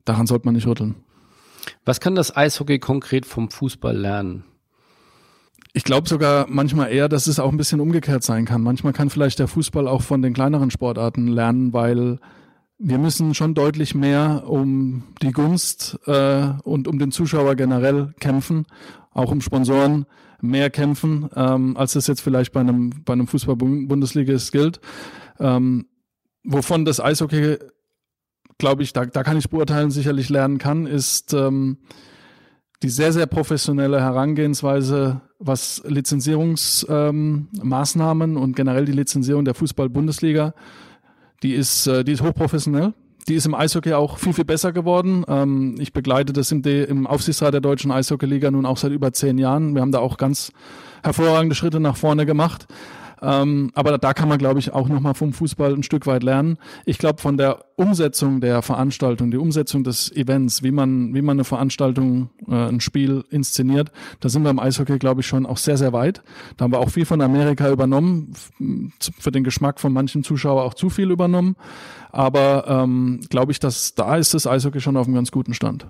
[0.05, 0.97] daran sollte man nicht rütteln.
[1.85, 4.45] Was kann das Eishockey konkret vom Fußball lernen?
[5.77, 8.63] Ich glaube sogar manchmal eher, dass es auch ein bisschen umgekehrt sein kann.
[8.63, 12.19] Manchmal kann vielleicht der Fußball auch von den kleineren Sportarten lernen, weil
[12.79, 18.65] wir müssen schon deutlich mehr um die Gunst äh, und um den Zuschauer generell kämpfen,
[19.13, 20.07] auch um Sponsoren
[20.41, 24.81] mehr kämpfen, ähm, als das jetzt vielleicht bei einem, bei einem Fußball-Bundesligist gilt.
[25.39, 25.89] Ähm,
[26.43, 27.59] wovon das Eishockey,
[28.57, 31.77] glaube ich, da, da kann ich beurteilen, sicherlich lernen kann, ist ähm,
[32.83, 40.55] die sehr, sehr professionelle Herangehensweise, was Lizenzierungsmaßnahmen ähm, und generell die Lizenzierung der Fußball-Bundesliga,
[41.43, 42.95] Die ist, äh, die ist hochprofessionell.
[43.29, 45.25] Die ist im Eishockey auch viel, viel besser geworden.
[45.27, 49.39] Ähm, ich begleite das im, im Aufsichtsrat der Deutschen Eishockeyliga nun auch seit über zehn
[49.39, 49.75] Jahren.
[49.75, 50.53] Wir haben da auch ganz
[51.03, 52.67] hervorragende Schritte nach vorne gemacht.
[53.23, 56.59] Ähm, aber da kann man, glaube ich, auch nochmal vom Fußball ein Stück weit lernen.
[56.85, 61.37] Ich glaube, von der Umsetzung der Veranstaltung, die Umsetzung des Events, wie man, wie man
[61.37, 65.57] eine Veranstaltung, äh, ein Spiel inszeniert, da sind wir im Eishockey, glaube ich, schon auch
[65.57, 66.23] sehr, sehr weit.
[66.57, 68.33] Da haben wir auch viel von Amerika übernommen,
[69.19, 71.57] für den Geschmack von manchen Zuschauern auch zu viel übernommen.
[72.11, 75.87] Aber ähm, glaube ich, dass da ist das Eishockey schon auf einem ganz guten Stand.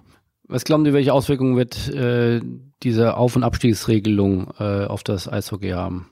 [0.48, 2.40] Was glauben Sie, welche Auswirkungen wird äh,
[2.82, 6.06] diese Auf- und Abstiegsregelung äh, auf das Eishockey haben?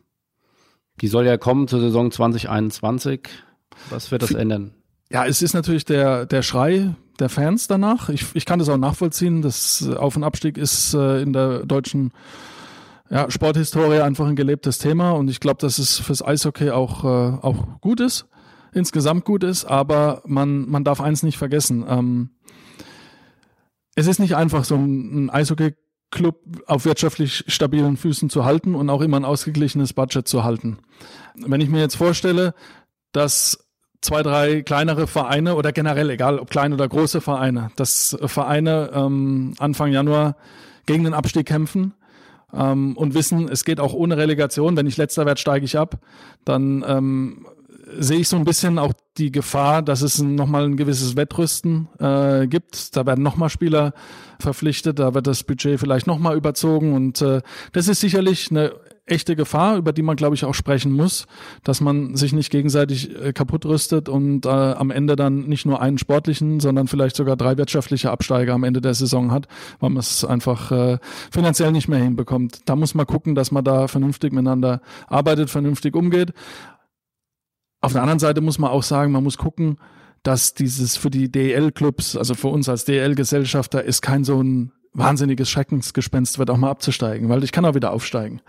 [1.00, 3.28] Die soll ja kommen zur Saison 2021.
[3.90, 4.72] Was wird das F ändern?
[5.10, 8.08] Ja, es ist natürlich der, der Schrei der Fans danach.
[8.08, 9.42] Ich, ich kann das auch nachvollziehen.
[9.42, 12.12] Das Auf- und Abstieg ist äh, in der deutschen
[13.10, 17.38] ja, Sporthistorie einfach ein gelebtes Thema und ich glaube, dass es fürs Eishockey auch, äh,
[17.42, 18.26] auch gut ist,
[18.72, 21.84] insgesamt gut ist, aber man, man darf eins nicht vergessen.
[21.86, 22.30] Ähm,
[23.94, 25.74] es ist nicht einfach so ein, ein Eishockey
[26.10, 30.78] Club auf wirtschaftlich stabilen Füßen zu halten und auch immer ein ausgeglichenes Budget zu halten.
[31.34, 32.54] Wenn ich mir jetzt vorstelle,
[33.12, 33.58] dass
[34.00, 39.54] zwei, drei kleinere Vereine oder generell, egal ob kleine oder große Vereine, dass Vereine ähm,
[39.58, 40.36] Anfang Januar
[40.86, 41.94] gegen den Abstieg kämpfen
[42.52, 44.76] ähm, und wissen, es geht auch ohne Relegation.
[44.76, 45.98] Wenn ich letzter werde, steige ich ab.
[46.44, 47.46] Dann ähm,
[47.98, 52.46] sehe ich so ein bisschen auch die Gefahr, dass es nochmal ein gewisses Wettrüsten äh,
[52.46, 52.96] gibt.
[52.96, 53.92] Da werden nochmal Spieler
[54.40, 57.40] verpflichtet, da wird das Budget vielleicht nochmal überzogen und äh,
[57.72, 58.72] das ist sicherlich eine
[59.06, 61.26] echte Gefahr, über die man, glaube ich, auch sprechen muss,
[61.62, 65.82] dass man sich nicht gegenseitig äh, kaputt rüstet und äh, am Ende dann nicht nur
[65.82, 69.46] einen sportlichen, sondern vielleicht sogar drei wirtschaftliche Absteiger am Ende der Saison hat,
[69.78, 70.98] weil man es einfach äh,
[71.30, 72.60] finanziell nicht mehr hinbekommt.
[72.64, 76.32] Da muss man gucken, dass man da vernünftig miteinander arbeitet, vernünftig umgeht.
[77.84, 79.76] Auf der anderen Seite muss man auch sagen, man muss gucken,
[80.22, 85.50] dass dieses für die DL-Clubs, also für uns als DL-Gesellschafter, ist kein so ein wahnsinniges
[85.50, 88.40] Schreckensgespenst wird, auch mal abzusteigen, weil ich kann auch wieder aufsteigen.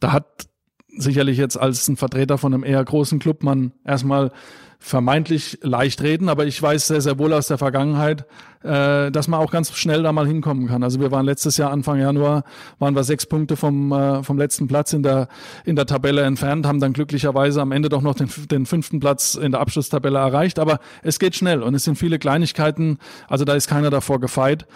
[0.00, 0.48] Da hat
[0.88, 4.32] sicherlich jetzt als ein Vertreter von einem eher großen Club man erstmal
[4.80, 8.26] vermeintlich leicht reden, aber ich weiß sehr, sehr wohl aus der Vergangenheit,
[8.64, 10.82] äh, dass man auch ganz schnell da mal hinkommen kann.
[10.82, 12.44] Also wir waren letztes Jahr Anfang Januar,
[12.78, 15.28] waren wir sechs Punkte vom, äh, vom letzten Platz in der,
[15.64, 19.34] in der Tabelle entfernt, haben dann glücklicherweise am Ende doch noch den, den fünften Platz
[19.34, 20.58] in der Abschlusstabelle erreicht.
[20.58, 22.98] Aber es geht schnell und es sind viele Kleinigkeiten,
[23.28, 24.66] also da ist keiner davor gefeit.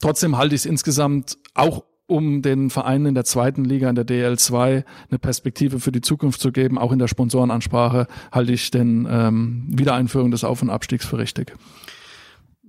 [0.00, 4.06] Trotzdem halte ich es insgesamt auch um den Vereinen in der zweiten Liga, in der
[4.06, 6.78] DL2, eine Perspektive für die Zukunft zu geben.
[6.78, 11.54] Auch in der Sponsorenansprache halte ich den ähm, Wiedereinführung des Auf- und Abstiegs für richtig.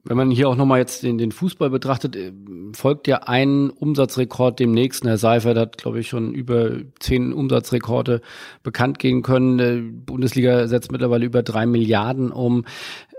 [0.07, 2.31] Wenn man hier auch nochmal jetzt den, den Fußball betrachtet, äh,
[2.73, 5.07] folgt ja ein Umsatzrekord dem nächsten.
[5.07, 8.21] Herr Seifert hat, glaube ich, schon über zehn Umsatzrekorde
[8.61, 9.57] bekannt gehen können.
[9.57, 12.65] Die Bundesliga setzt mittlerweile über drei Milliarden um.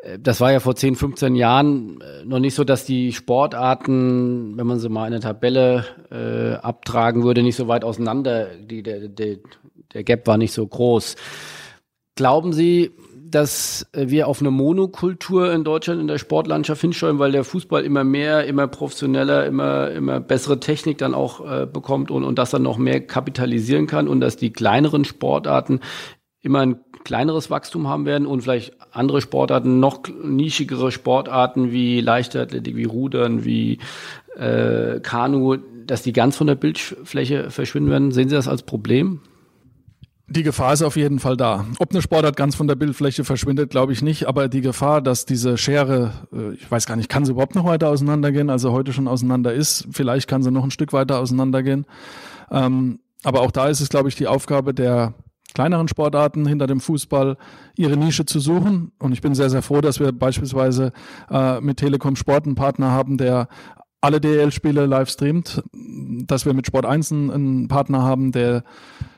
[0.03, 4.57] Äh, das war ja vor 10, 15 Jahren äh, noch nicht so, dass die Sportarten,
[4.57, 8.85] wenn man sie mal in der Tabelle äh, abtragen würde, nicht so weit auseinander, die,
[8.85, 9.39] der, der,
[9.93, 11.17] der Gap war nicht so groß.
[12.15, 12.93] Glauben Sie,
[13.31, 18.05] dass wir auf eine Monokultur in Deutschland in der Sportlandschaft hinsteuern, weil der Fußball immer
[18.05, 22.63] mehr, immer professioneller, immer, immer bessere Technik dann auch äh, bekommt und, und das dann
[22.63, 25.81] noch mehr kapitalisieren kann und dass die kleineren Sportarten
[26.43, 32.77] immer ein kleineres Wachstum haben werden und vielleicht andere Sportarten, noch nischigere Sportarten wie Leichtathletik,
[32.77, 33.79] wie Rudern, wie
[34.37, 38.13] äh, Kanu, dass die ganz von der Bildfläche verschwinden werden.
[38.13, 39.21] Sehen Sie das als Problem?
[40.29, 41.65] Die Gefahr ist auf jeden Fall da.
[41.79, 44.27] Ob eine Sportart ganz von der Bildfläche verschwindet, glaube ich nicht.
[44.27, 47.65] Aber die Gefahr, dass diese Schere, äh, ich weiß gar nicht, kann sie überhaupt noch
[47.65, 48.51] weiter auseinandergehen?
[48.51, 49.87] Also heute schon auseinander ist.
[49.93, 51.87] Vielleicht kann sie noch ein Stück weiter auseinandergehen.
[52.51, 55.15] Ähm, aber auch da ist es, glaube ich, die Aufgabe der
[55.55, 57.37] kleineren Sportarten hinter dem Fußball
[57.77, 58.91] ihre Nische zu suchen.
[58.99, 60.93] Und ich bin sehr, sehr froh, dass wir beispielsweise
[61.31, 63.49] äh, mit Telekom Sport einen Partner haben, der
[64.01, 68.63] alle DL-Spiele live streamt, dass wir mit Sport 1 einen Partner haben, der,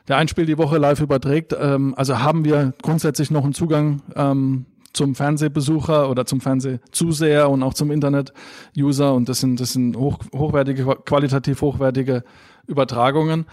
[0.09, 1.55] der ein Spiel die Woche live überträgt.
[1.57, 7.61] Ähm, also haben wir grundsätzlich noch einen Zugang ähm, zum Fernsehbesucher oder zum Fernsehzuseher und
[7.63, 12.23] auch zum Internet-User und das sind, das sind hoch, hochwertige, qualitativ hochwertige
[12.67, 13.45] Übertragungen.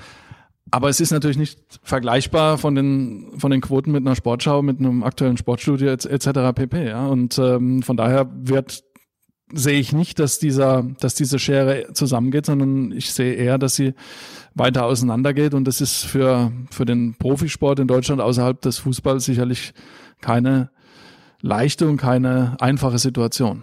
[0.70, 4.80] Aber es ist natürlich nicht vergleichbar von den von den Quoten mit einer Sportschau, mit
[4.80, 6.28] einem aktuellen Sportstudio etc.
[6.54, 6.88] pp.
[6.88, 7.06] Ja?
[7.06, 8.82] Und ähm, von daher wird
[9.52, 13.94] sehe ich nicht, dass dieser, dass diese Schere zusammengeht, sondern ich sehe eher, dass sie
[14.54, 19.72] weiter auseinandergeht und das ist für, für den Profisport in Deutschland außerhalb des Fußballs sicherlich
[20.20, 20.70] keine
[21.42, 23.62] leichte und keine einfache Situation.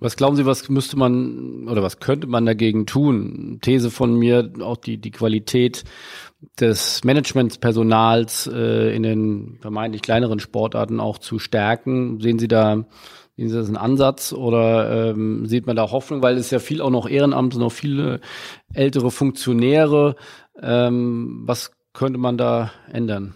[0.00, 3.58] Was glauben Sie, was müsste man oder was könnte man dagegen tun?
[3.60, 5.82] These von mir, auch die, die Qualität
[6.60, 12.20] des Managementspersonals äh, in den vermeintlich kleineren Sportarten auch zu stärken.
[12.20, 12.84] Sehen Sie da,
[13.46, 16.90] sehen das einen Ansatz oder ähm, sieht man da Hoffnung, weil es ja viel auch
[16.90, 18.20] noch Ehrenamt und noch viele
[18.74, 20.16] ältere Funktionäre.
[20.60, 23.34] Ähm, was könnte man da ändern?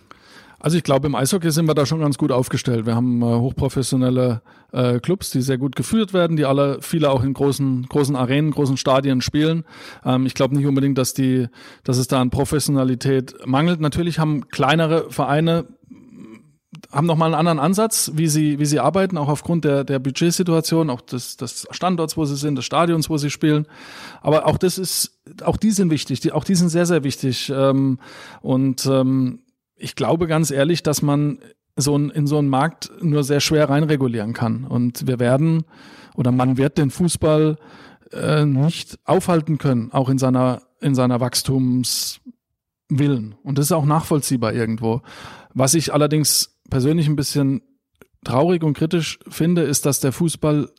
[0.62, 2.86] Also ich glaube, im Eishockey sind wir da schon ganz gut aufgestellt.
[2.86, 7.24] Wir haben äh, hochprofessionelle äh, Clubs, die sehr gut geführt werden, die alle viele auch
[7.24, 9.64] in großen großen Arenen, großen Stadien spielen.
[10.04, 11.48] Ähm, ich glaube nicht unbedingt, dass die,
[11.82, 13.80] dass es da an Professionalität mangelt.
[13.80, 15.66] Natürlich haben kleinere Vereine
[16.90, 20.90] haben nochmal einen anderen Ansatz, wie sie, wie sie arbeiten, auch aufgrund der, der Budgetsituation,
[20.90, 23.66] auch des, des Standorts, wo sie sind, des Stadions, wo sie spielen.
[24.20, 27.52] Aber auch das ist, auch die sind wichtig, die, auch die sind sehr, sehr wichtig.
[27.54, 27.98] Ähm,
[28.40, 29.40] und ähm,
[29.76, 31.38] ich glaube ganz ehrlich, dass man
[31.76, 34.64] so ein, in so einen Markt nur sehr schwer reinregulieren kann.
[34.64, 35.64] Und wir werden
[36.14, 37.56] oder man wird den Fußball
[38.12, 43.34] äh, nicht aufhalten können, auch in seiner, in seiner Wachstumswillen.
[43.42, 45.02] Und das ist auch nachvollziehbar irgendwo.
[45.54, 47.60] Was ich allerdings persönlich ein bisschen
[48.24, 50.70] traurig und kritisch finde, ist, dass der Fußball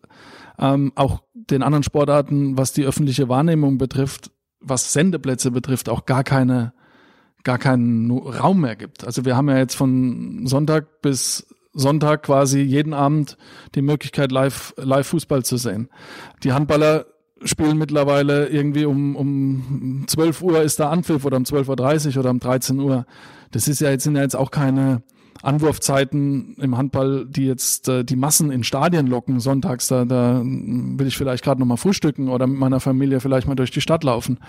[0.58, 6.24] ähm, auch den anderen Sportarten, was die öffentliche Wahrnehmung betrifft, was Sendeplätze betrifft, auch gar
[6.24, 6.74] keine
[7.44, 9.06] gar keinen Raum mehr gibt.
[9.06, 13.38] Also wir haben ja jetzt von Sonntag bis Sonntag quasi jeden Abend
[13.76, 15.90] die Möglichkeit, live, live Fußball zu sehen.
[16.44, 17.06] Die Handballer
[17.44, 22.32] spielen mittlerweile irgendwie um, um 12 Uhr ist da Anpfiff oder um 12.30 Uhr oder
[22.32, 23.06] um 13 Uhr.
[23.52, 25.04] Das ist ja jetzt, sind ja jetzt auch keine
[25.44, 31.06] Anwurfzeiten im Handball, die jetzt äh, die Massen in Stadien locken, sonntags, da, da will
[31.06, 34.40] ich vielleicht gerade nochmal frühstücken oder mit meiner Familie vielleicht mal durch die Stadt laufen.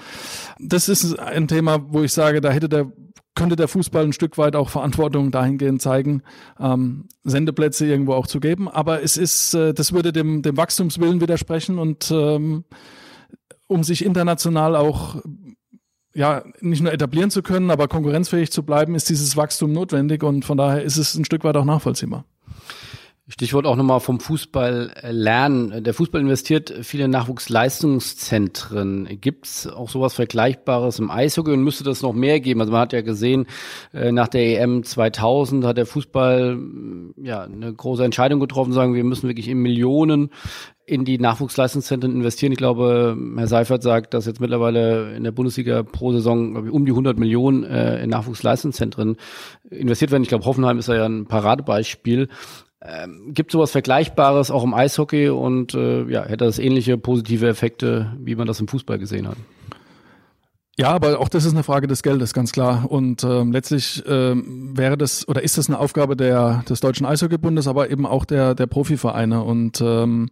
[0.58, 2.92] Das ist ein Thema, wo ich sage, da hätte der
[3.36, 6.22] könnte der Fußball ein Stück weit auch Verantwortung dahingehend zeigen,
[6.60, 8.68] ähm, Sendeplätze irgendwo auch zu geben.
[8.68, 12.64] Aber es ist, äh, das würde dem, dem Wachstumswillen widersprechen und ähm,
[13.66, 15.16] um sich international auch
[16.14, 20.44] ja, nicht nur etablieren zu können, aber konkurrenzfähig zu bleiben, ist dieses Wachstum notwendig und
[20.44, 22.24] von daher ist es ein Stück weit auch nachvollziehbar.
[23.26, 25.82] Stichwort auch nochmal vom Fußball lernen.
[25.82, 29.18] Der Fußball investiert viele Nachwuchsleistungszentren.
[29.18, 32.60] Gibt es auch sowas Vergleichbares im Eishockey und müsste das noch mehr geben?
[32.60, 33.46] Also man hat ja gesehen,
[33.94, 36.58] äh, nach der EM 2000 hat der Fußball
[37.16, 40.28] ja eine große Entscheidung getroffen, sagen wir müssen wirklich in Millionen
[40.84, 42.52] in die Nachwuchsleistungszentren investieren.
[42.52, 46.84] Ich glaube, Herr Seifert sagt, dass jetzt mittlerweile in der Bundesliga pro Saison ich, um
[46.84, 49.16] die 100 Millionen äh, in Nachwuchsleistungszentren
[49.70, 50.24] investiert werden.
[50.24, 52.28] Ich glaube, Hoffenheim ist ja ein Paradebeispiel.
[52.86, 58.12] Ähm, gibt sowas Vergleichbares auch im Eishockey und äh, ja, hätte das ähnliche positive Effekte,
[58.18, 59.38] wie man das im Fußball gesehen hat?
[60.76, 62.90] Ja, aber auch das ist eine Frage des Geldes, ganz klar.
[62.90, 67.68] Und ähm, letztlich ähm, wäre das oder ist das eine Aufgabe der, des Deutschen Eishockeybundes,
[67.68, 69.42] aber eben auch der, der Profivereine.
[69.42, 70.30] Und ähm,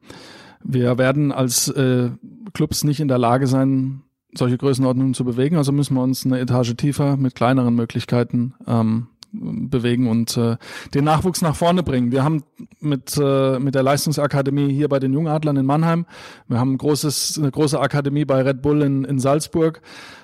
[0.63, 2.11] wir werden als äh,
[2.53, 4.03] Clubs nicht in der Lage sein,
[4.35, 5.57] solche Größenordnungen zu bewegen.
[5.57, 10.57] Also müssen wir uns eine Etage tiefer mit kleineren Möglichkeiten ähm, bewegen und äh,
[10.95, 12.13] den Nachwuchs nach vorne bringen.
[12.13, 12.45] Wir haben
[12.81, 16.07] mit, äh, mit der Leistungsakademie hier bei den Jungadlern in Mannheim,
[16.49, 19.81] wir haben ein großes, eine große Akademie bei Red Bull in, in Salzburg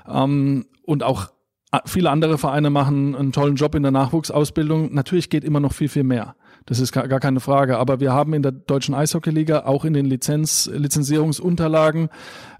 [0.07, 1.29] ähm, und auch
[1.85, 4.94] viele andere Vereine machen einen tollen Job in der Nachwuchsausbildung.
[4.94, 6.35] Natürlich geht immer noch viel, viel mehr.
[6.64, 7.79] Das ist gar, keine Frage.
[7.79, 12.09] Aber wir haben in der deutschen Eishockeyliga auch in den Lizenz, Lizenzierungsunterlagen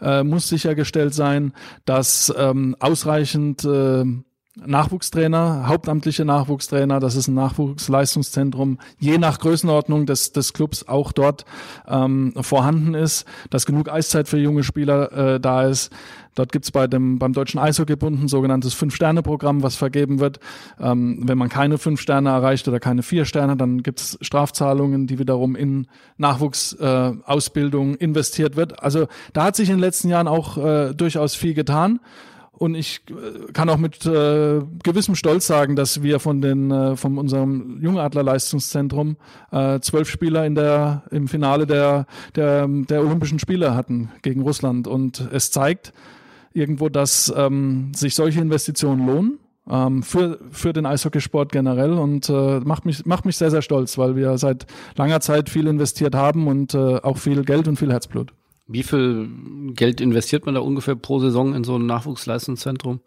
[0.01, 1.53] äh, muss sichergestellt sein,
[1.85, 4.05] dass ähm, ausreichend äh,
[4.67, 11.45] Nachwuchstrainer, hauptamtliche Nachwuchstrainer, das ist ein Nachwuchsleistungszentrum, je nach Größenordnung des, des Clubs auch dort
[11.87, 15.93] ähm, vorhanden ist, dass genug Eiszeit für junge Spieler äh, da ist.
[16.35, 20.39] Dort gibt's bei dem, beim Deutschen Eishockeybund ein sogenanntes Fünf-Sterne-Programm, was vergeben wird.
[20.79, 25.19] Ähm, wenn man keine fünf Sterne erreicht oder keine vier Sterne, dann gibt's Strafzahlungen, die
[25.19, 28.81] wiederum in Nachwuchsausbildung äh, investiert wird.
[28.85, 31.99] Also da hat sich in den letzten Jahren auch äh, durchaus viel getan.
[32.59, 36.97] Und ich äh, kann auch mit äh, gewissem Stolz sagen, dass wir von den äh,
[36.97, 39.17] von unserem Jungadler Leistungszentrum
[39.53, 44.89] äh, zwölf Spieler in der im Finale der der der Olympischen Spiele hatten gegen Russland.
[44.89, 45.93] Und es zeigt
[46.53, 49.39] irgendwo, dass ähm, sich solche Investitionen lohnen
[49.71, 53.99] ähm, für für den Eishockeysport generell und äh, macht mich macht mich sehr sehr stolz,
[53.99, 54.67] weil wir seit
[54.97, 58.33] langer Zeit viel investiert haben und äh, auch viel Geld und viel Herzblut.
[58.69, 59.29] Wie viel
[59.75, 63.01] Geld investiert man da ungefähr pro Saison in so ein Nachwuchsleistungszentrum?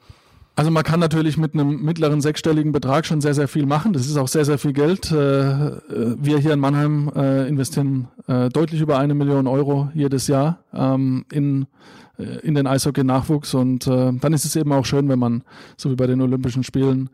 [0.55, 3.93] Also man kann natürlich mit einem mittleren sechsstelligen Betrag schon sehr, sehr viel machen.
[3.93, 5.11] Das ist auch sehr, sehr viel Geld.
[5.11, 8.07] Äh, äh, wir hier in Mannheim äh, investieren
[8.53, 11.65] deutlich über eine Million Euro jedes Jahr ähm, in,
[12.17, 13.53] in den Eishockey-Nachwuchs.
[13.55, 15.43] Und dann ist es eben auch schön, wenn man,
[15.75, 17.09] so wie bei den Olympischen Spielen,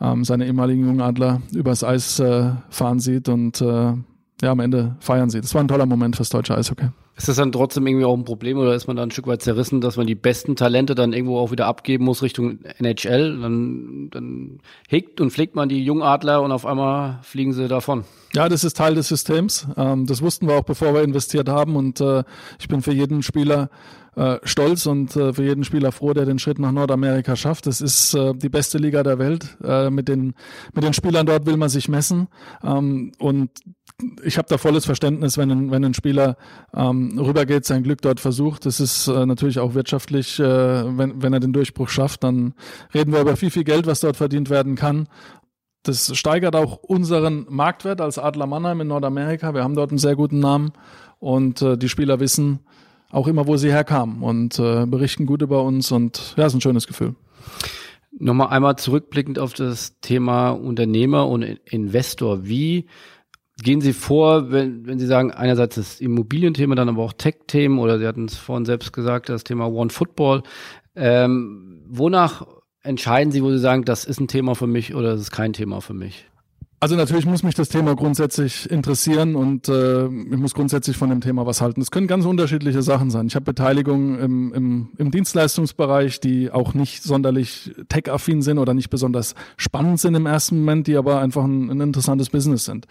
[0.00, 2.22] ähm, seine ehemaligen Jungadler übers Eis
[2.70, 3.96] fahren sieht und ja,
[4.42, 5.40] am Ende feiern sie.
[5.40, 6.88] Das war ein toller Moment fürs deutsche Eishockey.
[7.16, 9.40] Ist das dann trotzdem irgendwie auch ein Problem oder ist man da ein Stück weit
[9.40, 13.38] zerrissen, dass man die besten Talente dann irgendwo auch wieder abgeben muss Richtung NHL?
[13.40, 18.04] Dann, dann hegt und pflegt man die Jungadler und auf einmal fliegen sie davon.
[18.34, 19.68] Ja, das ist Teil des Systems.
[19.76, 21.76] Ähm, das wussten wir auch, bevor wir investiert haben.
[21.76, 22.24] Und äh,
[22.58, 23.70] ich bin für jeden Spieler
[24.16, 27.68] äh, stolz und äh, für jeden Spieler froh, der den Schritt nach Nordamerika schafft.
[27.68, 29.56] Das ist die beste Liga der Welt.
[29.90, 30.34] Mit, den,
[30.72, 32.26] mit den Spielern dort will man sich messen.
[32.64, 33.50] Ähm, und
[34.24, 36.36] ich habe da volles Verständnis, wenn ein, wenn ein Spieler
[36.74, 38.66] ähm, rübergeht, sein Glück dort versucht.
[38.66, 42.54] Das ist äh, natürlich auch wirtschaftlich, äh, wenn, wenn er den Durchbruch schafft, dann
[42.92, 45.08] reden wir über viel, viel Geld, was dort verdient werden kann.
[45.84, 49.54] Das steigert auch unseren Marktwert als Adler Mannheim in Nordamerika.
[49.54, 50.72] Wir haben dort einen sehr guten Namen
[51.20, 52.60] und äh, die Spieler wissen
[53.10, 56.60] auch immer, wo sie herkamen und äh, berichten gut über uns und ja, ist ein
[56.60, 57.14] schönes Gefühl.
[58.18, 62.46] Nochmal einmal zurückblickend auf das Thema Unternehmer und Investor.
[62.46, 62.86] Wie
[63.62, 67.98] gehen Sie vor, wenn, wenn Sie sagen, einerseits das Immobilienthema, dann aber auch Tech-Themen oder
[67.98, 70.42] Sie hatten es vorhin selbst gesagt, das Thema One Football.
[70.96, 72.46] Ähm, wonach
[72.82, 75.52] entscheiden Sie, wo Sie sagen, das ist ein Thema für mich oder das ist kein
[75.52, 76.26] Thema für mich?
[76.84, 81.22] Also natürlich muss mich das Thema grundsätzlich interessieren und äh, ich muss grundsätzlich von dem
[81.22, 81.80] Thema was halten.
[81.80, 83.26] Es können ganz unterschiedliche Sachen sein.
[83.26, 88.90] Ich habe Beteiligungen im, im, im Dienstleistungsbereich, die auch nicht sonderlich tech-affin sind oder nicht
[88.90, 92.86] besonders spannend sind im ersten Moment, die aber einfach ein, ein interessantes Business sind.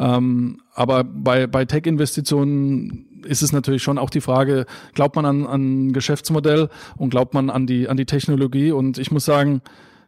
[0.00, 5.46] Ähm, aber bei, bei Tech-Investitionen ist es natürlich schon auch die Frage, glaubt man an,
[5.46, 8.72] an Geschäftsmodell und glaubt man an die, an die Technologie?
[8.72, 9.60] Und ich muss sagen,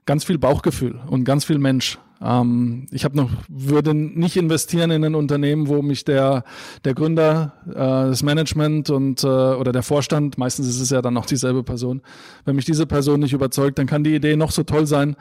[0.07, 1.99] ganz viel Bauchgefühl und ganz viel Mensch.
[2.22, 6.45] Ähm, ich habe noch würde nicht investieren in ein Unternehmen, wo mich der
[6.84, 11.14] der Gründer, äh, das Management und äh, oder der Vorstand, meistens ist es ja dann
[11.14, 12.01] noch dieselbe Person,
[12.45, 15.16] wenn mich diese Person nicht überzeugt, dann kann die Idee noch so toll sein,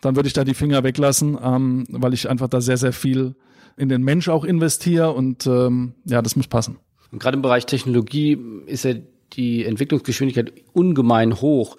[0.00, 3.34] dann würde ich da die Finger weglassen, ähm, weil ich einfach da sehr sehr viel
[3.76, 6.78] in den Mensch auch investiere und ähm, ja, das muss passen.
[7.12, 8.94] Und gerade im Bereich Technologie ist ja
[9.32, 11.76] die Entwicklungsgeschwindigkeit ungemein hoch.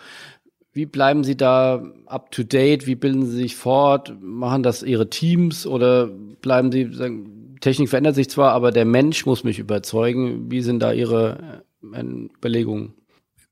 [0.74, 2.86] Wie bleiben Sie da up to date?
[2.86, 4.16] Wie bilden Sie sich fort?
[4.22, 9.26] Machen das Ihre Teams oder bleiben Sie, sagen, Technik verändert sich zwar, aber der Mensch
[9.26, 10.52] muss mich überzeugen.
[10.52, 12.04] Wie sind da Ihre äh,
[12.38, 12.94] Überlegungen?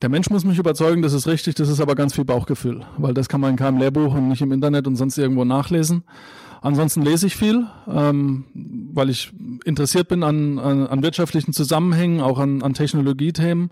[0.01, 3.13] Der Mensch muss mich überzeugen, das ist richtig, das ist aber ganz viel Bauchgefühl, weil
[3.13, 6.03] das kann man in keinem Lehrbuch und nicht im Internet und sonst irgendwo nachlesen.
[6.65, 9.31] Ansonsten lese ich viel, ähm, weil ich
[9.65, 13.69] interessiert bin an, an, an wirtschaftlichen Zusammenhängen, auch an, an Technologiethemen.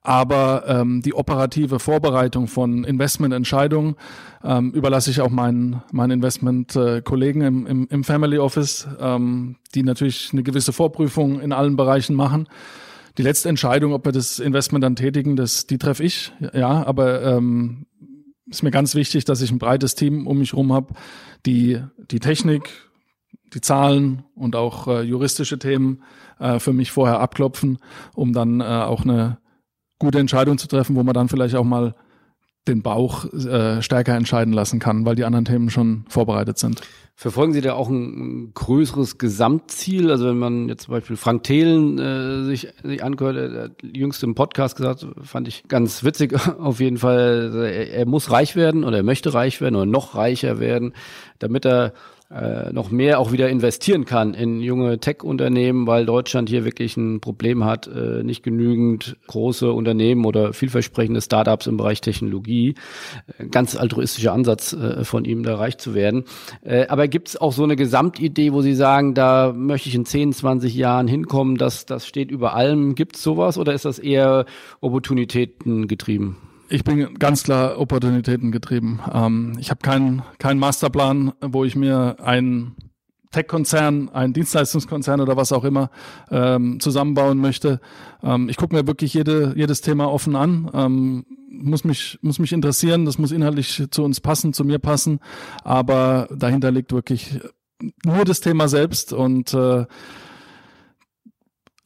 [0.00, 3.96] Aber ähm, die operative Vorbereitung von Investmententscheidungen
[4.42, 10.30] ähm, überlasse ich auch meinen, meinen Investmentkollegen im, im, im Family Office, ähm, die natürlich
[10.32, 12.48] eine gewisse Vorprüfung in allen Bereichen machen.
[13.18, 17.22] Die letzte Entscheidung, ob wir das Investment dann tätigen, das, die treffe ich, ja, aber
[17.24, 17.84] ähm,
[18.52, 20.94] ist mir ganz wichtig, dass ich ein breites Team um mich herum habe,
[21.46, 21.80] die
[22.10, 22.70] die Technik,
[23.54, 26.02] die Zahlen und auch äh, juristische Themen
[26.38, 27.78] äh, für mich vorher abklopfen,
[28.14, 29.38] um dann äh, auch eine
[29.98, 31.94] gute Entscheidung zu treffen, wo man dann vielleicht auch mal
[32.68, 36.80] den Bauch äh, stärker entscheiden lassen kann, weil die anderen Themen schon vorbereitet sind.
[37.14, 40.10] Verfolgen Sie da auch ein, größeres Gesamtziel?
[40.10, 44.22] Also wenn man jetzt zum Beispiel Frank Thelen äh, sich, sich angehört, der hat jüngst
[44.24, 48.82] im Podcast gesagt, fand ich ganz witzig auf jeden Fall, er, er muss reich werden
[48.82, 50.94] oder er möchte reich werden oder noch reicher werden,
[51.38, 51.92] damit er
[52.32, 57.20] äh, noch mehr auch wieder investieren kann in junge Tech-Unternehmen, weil Deutschland hier wirklich ein
[57.20, 62.74] Problem hat, äh, nicht genügend große Unternehmen oder vielversprechende Startups im Bereich Technologie.
[63.38, 66.24] Äh, ganz altruistischer Ansatz äh, von ihm, da reich zu werden.
[66.62, 70.06] Äh, aber gibt es auch so eine Gesamtidee, wo Sie sagen, da möchte ich in
[70.06, 72.94] 10, 20 Jahren hinkommen, dass das steht über allem?
[72.94, 74.46] Gibt es sowas oder ist das eher
[74.80, 76.36] Opportunitäten getrieben?
[76.68, 79.00] Ich bin ganz klar Opportunitäten getrieben.
[79.12, 82.76] Ähm, ich habe keinen keinen Masterplan, wo ich mir einen
[83.32, 85.90] Tech-Konzern, einen Dienstleistungskonzern oder was auch immer
[86.30, 87.80] ähm, zusammenbauen möchte.
[88.22, 90.70] Ähm, ich gucke mir wirklich jede, jedes Thema offen an.
[90.72, 95.20] Ähm, muss mich, muss mich interessieren, das muss inhaltlich zu uns passen, zu mir passen.
[95.64, 97.40] Aber dahinter liegt wirklich
[98.04, 99.86] nur das Thema selbst und äh,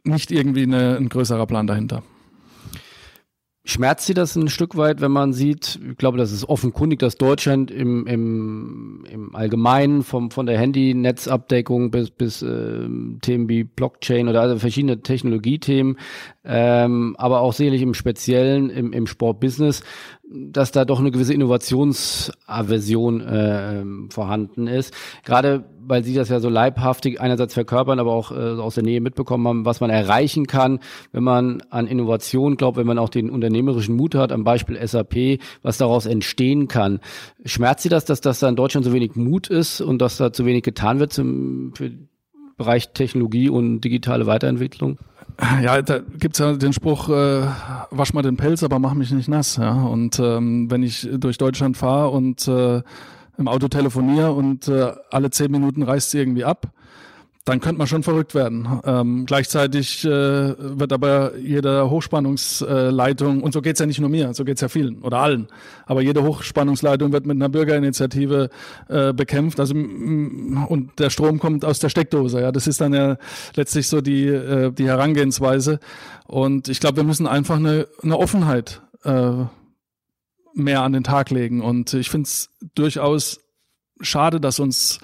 [0.05, 2.03] nicht irgendwie eine, ein größerer Plan dahinter.
[3.69, 7.17] Schmerzt Sie das ein Stück weit, wenn man sieht, ich glaube, das ist offenkundig, dass
[7.17, 12.89] Deutschland im, im, im Allgemeinen vom, von der Handynetzabdeckung bis, bis äh,
[13.23, 15.99] Themen wie Blockchain oder also verschiedene Technologiethemen,
[16.45, 19.83] ähm, aber auch sicherlich im Speziellen im, im Sportbusiness
[20.29, 24.93] dass da doch eine gewisse Innovationsaversion äh, vorhanden ist.
[25.25, 29.01] Gerade weil Sie das ja so leibhaftig einerseits verkörpern, aber auch äh, aus der Nähe
[29.01, 30.81] mitbekommen haben, was man erreichen kann,
[31.13, 35.39] wenn man an Innovation glaubt, wenn man auch den unternehmerischen Mut hat, am Beispiel SAP,
[35.63, 36.99] was daraus entstehen kann.
[37.45, 40.33] Schmerzt Sie das, dass das da in Deutschland so wenig Mut ist und dass da
[40.33, 41.93] zu wenig getan wird zum, für
[42.57, 44.99] Bereich Technologie und digitale Weiterentwicklung?
[45.63, 47.43] Ja, da gibt's ja den Spruch, äh,
[47.91, 49.57] wasch mal den Pelz, aber mach mich nicht nass.
[49.57, 49.73] Ja?
[49.73, 52.83] Und ähm, wenn ich durch Deutschland fahre und äh,
[53.39, 56.69] im Auto telefoniere und äh, alle zehn Minuten reißt sie irgendwie ab,
[57.47, 58.81] dann könnte man schon verrückt werden.
[58.85, 64.45] Ähm, gleichzeitig äh, wird aber jede Hochspannungsleitung, und so geht's ja nicht nur mir, so
[64.45, 65.47] geht's ja vielen oder allen,
[65.87, 68.51] aber jede Hochspannungsleitung wird mit einer Bürgerinitiative
[68.89, 69.61] äh, bekämpft.
[69.61, 72.41] Also und der Strom kommt aus der Steckdose.
[72.41, 73.17] Ja, das ist dann ja
[73.55, 75.79] letztlich so die äh, die Herangehensweise.
[76.27, 79.45] Und ich glaube, wir müssen einfach eine, eine Offenheit äh,
[80.55, 81.61] mehr an den Tag legen.
[81.61, 83.39] Und ich finde es durchaus
[84.01, 84.99] schade, dass uns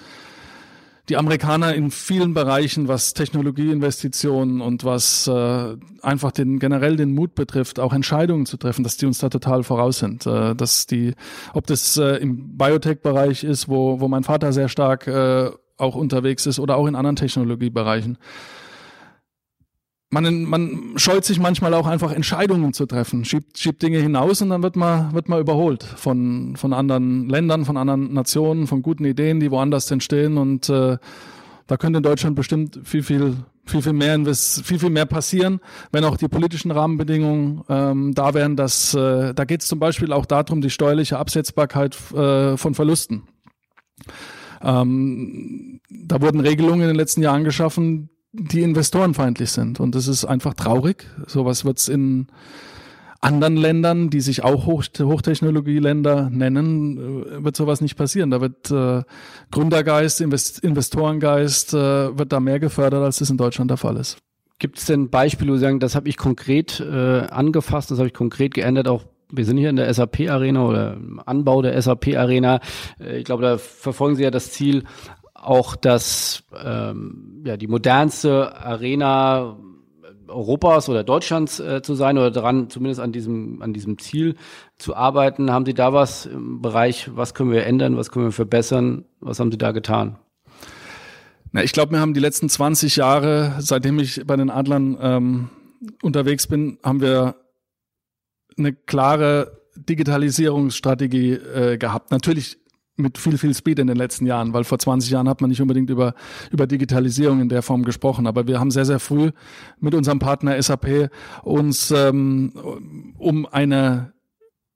[1.09, 7.35] die Amerikaner in vielen Bereichen, was Technologieinvestitionen und was äh, einfach den generell den Mut
[7.35, 10.27] betrifft, auch Entscheidungen zu treffen, dass die uns da total voraus sind.
[10.27, 11.15] Äh, dass die,
[11.55, 16.47] ob das äh, im Biotech-Bereich ist, wo, wo mein Vater sehr stark äh, auch unterwegs
[16.47, 18.19] ist, oder auch in anderen Technologiebereichen
[20.13, 24.51] man, man scheut sich manchmal auch einfach Entscheidungen zu treffen, schiebt, schiebt Dinge hinaus und
[24.51, 29.07] dann wird man, wird man überholt von, von anderen Ländern, von anderen Nationen, von guten
[29.07, 30.99] Ideen, die woanders entstehen und äh,
[31.67, 35.61] da könnte in Deutschland bestimmt viel, viel, viel, viel mehr, viel, viel mehr passieren,
[35.93, 38.57] wenn auch die politischen Rahmenbedingungen ähm, da wären.
[38.57, 43.23] Dass, äh, da geht es zum Beispiel auch darum, die steuerliche Absetzbarkeit äh, von Verlusten.
[44.61, 49.79] Ähm, da wurden Regelungen in den letzten Jahren geschaffen, die investorenfeindlich sind.
[49.81, 51.07] Und das ist einfach traurig.
[51.27, 52.29] Sowas wird es in
[53.21, 58.31] anderen Ländern, die sich auch Hoch Hochtechnologieländer nennen, äh, wird sowas nicht passieren.
[58.31, 59.05] Da wird äh,
[59.51, 64.19] Gründergeist, Invest Investorengeist, äh, wird da mehr gefördert, als das in Deutschland der Fall ist.
[64.59, 68.09] Gibt es denn Beispiele, wo Sie sagen, das habe ich konkret äh, angefasst, das habe
[68.09, 69.05] ich konkret geändert, auch
[69.35, 72.61] wir sind hier in der SAP-Arena oder im Anbau der SAP-Arena.
[73.01, 74.85] Äh, ich glaube, da verfolgen Sie ja das Ziel,
[75.43, 79.59] auch das ähm, ja die modernste Arena
[80.29, 84.37] Europas oder Deutschlands äh, zu sein oder daran zumindest an diesem an diesem Ziel
[84.79, 85.51] zu arbeiten.
[85.51, 89.05] Haben Sie da was im Bereich, was können wir ändern, was können wir verbessern?
[89.21, 90.19] Was haben Sie da getan?
[91.53, 95.49] Na, ich glaube, wir haben die letzten 20 Jahre, seitdem ich bei den Adlern ähm,
[96.03, 97.37] unterwegs bin, haben wir
[98.57, 102.11] eine klare Digitalisierungsstrategie äh, gehabt.
[102.11, 102.59] Natürlich
[102.97, 105.61] mit viel, viel Speed in den letzten Jahren, weil vor 20 Jahren hat man nicht
[105.61, 106.15] unbedingt über,
[106.51, 108.27] über Digitalisierung in der Form gesprochen.
[108.27, 109.31] Aber wir haben sehr, sehr früh
[109.81, 111.11] mit unserem Partner SAP
[111.43, 112.53] uns ähm,
[113.19, 114.13] um eine,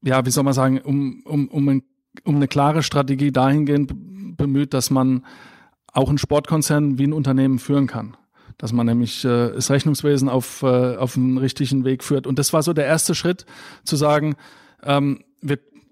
[0.02, 1.82] ja, wie soll man sagen, um, um, um, ein,
[2.24, 3.92] um eine klare Strategie dahingehend
[4.36, 5.24] bemüht, dass man
[5.92, 8.16] auch einen Sportkonzern wie ein Unternehmen führen kann
[8.58, 12.26] dass man nämlich äh, das Rechnungswesen auf, äh, auf einen richtigen Weg führt.
[12.26, 13.44] Und das war so der erste Schritt,
[13.84, 14.34] zu sagen,
[14.82, 15.24] ähm,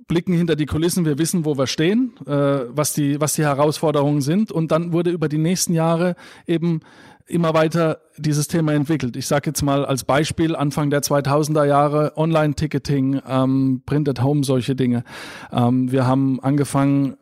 [0.06, 2.30] blicken hinter die Kulissen, wir wissen, wo wir stehen, äh,
[2.68, 4.52] was, die, was die Herausforderungen sind.
[4.52, 6.80] Und dann wurde über die nächsten Jahre eben
[7.26, 9.16] immer weiter dieses Thema entwickelt.
[9.16, 14.76] Ich sage jetzt mal als Beispiel Anfang der 2000er Jahre Online-Ticketing, ähm, Printed Home, solche
[14.76, 15.04] Dinge.
[15.50, 17.16] Ähm, wir haben angefangen,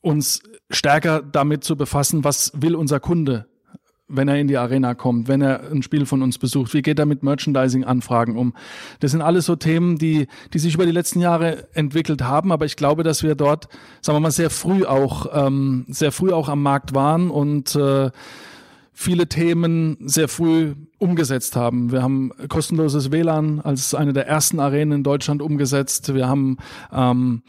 [0.00, 3.46] uns stärker damit zu befassen, was will unser Kunde
[4.08, 6.74] wenn er in die Arena kommt, wenn er ein Spiel von uns besucht?
[6.74, 8.54] Wie geht er mit Merchandising-Anfragen um?
[9.00, 12.66] Das sind alles so Themen, die, die sich über die letzten Jahre entwickelt haben, aber
[12.66, 13.68] ich glaube, dass wir dort,
[14.02, 18.10] sagen wir mal, sehr früh auch, ähm, sehr früh auch am Markt waren und äh,
[18.92, 21.90] viele Themen sehr früh umgesetzt haben.
[21.90, 26.14] Wir haben kostenloses WLAN als eine der ersten Arenen in Deutschland umgesetzt.
[26.14, 26.58] Wir haben
[26.92, 27.42] ähm,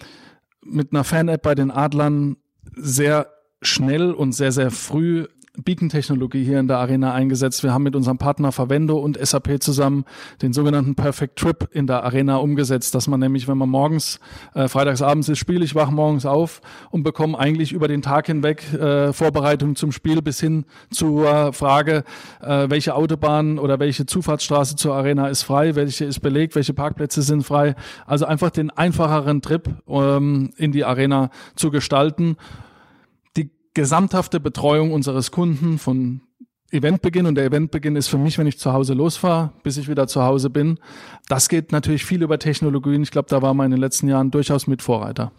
[0.64, 2.38] mit einer Fan-App bei den Adlern
[2.76, 3.28] sehr
[3.62, 5.28] schnell und sehr, sehr früh
[5.64, 7.64] Beacon-Technologie hier in der Arena eingesetzt.
[7.64, 10.06] Wir haben mit unserem Partner Verwendo und SAP zusammen
[10.42, 14.20] den sogenannten Perfect Trip in der Arena umgesetzt, dass man nämlich, wenn man morgens,
[14.54, 18.74] äh, freitagsabends ist Spiel, ich wach morgens auf und bekomme eigentlich über den Tag hinweg
[18.74, 22.04] äh, Vorbereitungen zum Spiel bis hin zur Frage,
[22.42, 27.22] äh, welche Autobahn oder welche Zufahrtsstraße zur Arena ist frei, welche ist belegt, welche Parkplätze
[27.22, 27.76] sind frei.
[28.06, 32.38] Also einfach den einfacheren Trip ähm, in die Arena zu gestalten
[33.76, 36.22] gesamthafte Betreuung unseres Kunden von
[36.72, 40.08] Eventbeginn und der Eventbeginn ist für mich, wenn ich zu Hause losfahre, bis ich wieder
[40.08, 40.80] zu Hause bin.
[41.30, 43.04] Das geht natürlich viel über Technologien.
[43.04, 45.32] Ich glaube, da war man in den letzten Jahren durchaus mit Vorreiter.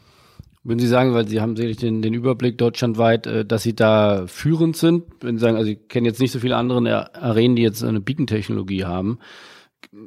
[0.63, 4.27] Würden Sie sagen, weil Sie haben sicherlich den, den Überblick deutschlandweit, äh, dass Sie da
[4.27, 5.05] führend sind?
[5.21, 8.01] Wenn Sie sagen, also Sie kennen jetzt nicht so viele andere Arenen, die jetzt eine
[8.01, 9.19] Beacon-Technologie haben.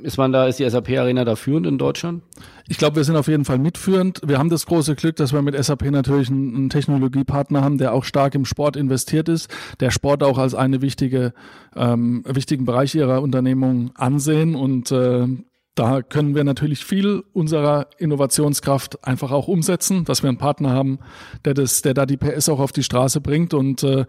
[0.04, 2.24] Ist man da, ist die SAP Arena da führend in Deutschland?
[2.68, 4.22] Ich glaube, wir sind auf jeden Fall mitführend.
[4.26, 7.94] Wir haben das große Glück, dass wir mit SAP natürlich einen, einen, Technologiepartner haben, der
[7.94, 9.50] auch stark im Sport investiert ist,
[9.80, 11.34] der Sport auch als eine wichtige,
[11.76, 15.28] ähm, wichtigen Bereich ihrer Unternehmung ansehen und äh,
[15.76, 21.00] da können wir natürlich viel unserer Innovationskraft einfach auch umsetzen, dass wir einen Partner haben,
[21.46, 24.06] der das, der da die PS auch auf die Straße bringt und äh,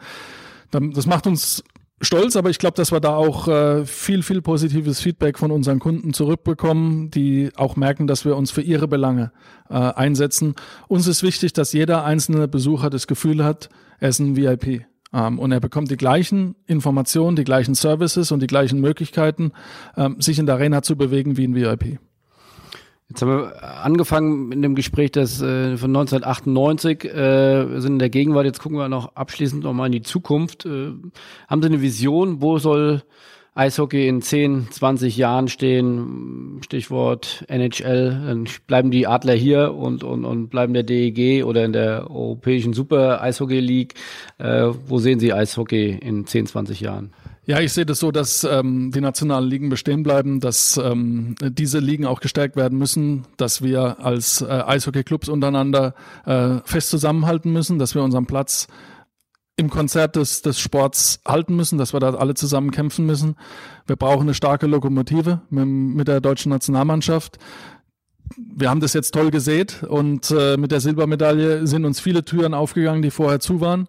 [0.72, 1.62] das macht uns
[2.01, 5.78] stolz, aber ich glaube, dass wir da auch äh, viel, viel positives Feedback von unseren
[5.78, 9.32] Kunden zurückbekommen, die auch merken, dass wir uns für ihre Belange
[9.68, 10.55] äh, einsetzen.
[10.88, 14.86] Uns ist wichtig, dass jeder einzelne Besucher das Gefühl hat, er ist ein VIP.
[15.12, 19.53] Ähm, und er bekommt die gleichen Informationen, die gleichen Services und die gleichen Möglichkeiten,
[19.96, 21.98] ähm, sich in der Arena zu bewegen wie ein VIP.
[23.11, 28.08] Jetzt haben wir angefangen mit dem Gespräch das, äh, von 1998, äh, sind in der
[28.08, 30.64] Gegenwart, jetzt gucken wir noch abschließend nochmal in die Zukunft.
[30.64, 30.92] Äh,
[31.48, 33.02] haben Sie eine Vision, wo soll
[33.56, 36.61] Eishockey in 10, 20 Jahren stehen?
[36.64, 41.72] Stichwort NHL, dann bleiben die Adler hier und, und, und bleiben der DEG oder in
[41.72, 43.94] der Europäischen Super Eishockey League.
[44.38, 47.12] Äh, wo sehen Sie Eishockey in 10, 20 Jahren?
[47.51, 51.80] Ja, ich sehe das so, dass ähm, die nationalen Ligen bestehen bleiben, dass ähm, diese
[51.80, 55.94] Ligen auch gestärkt werden müssen, dass wir als äh, Eishockey-Clubs untereinander
[56.26, 58.68] äh, fest zusammenhalten müssen, dass wir unseren Platz
[59.57, 63.34] im Konzert des, des Sports halten müssen, dass wir da alle zusammen kämpfen müssen.
[63.84, 67.38] Wir brauchen eine starke Lokomotive mit, mit der deutschen Nationalmannschaft
[68.37, 72.55] wir haben das jetzt toll gesät und äh, mit der Silbermedaille sind uns viele Türen
[72.55, 73.89] aufgegangen, die vorher zu waren.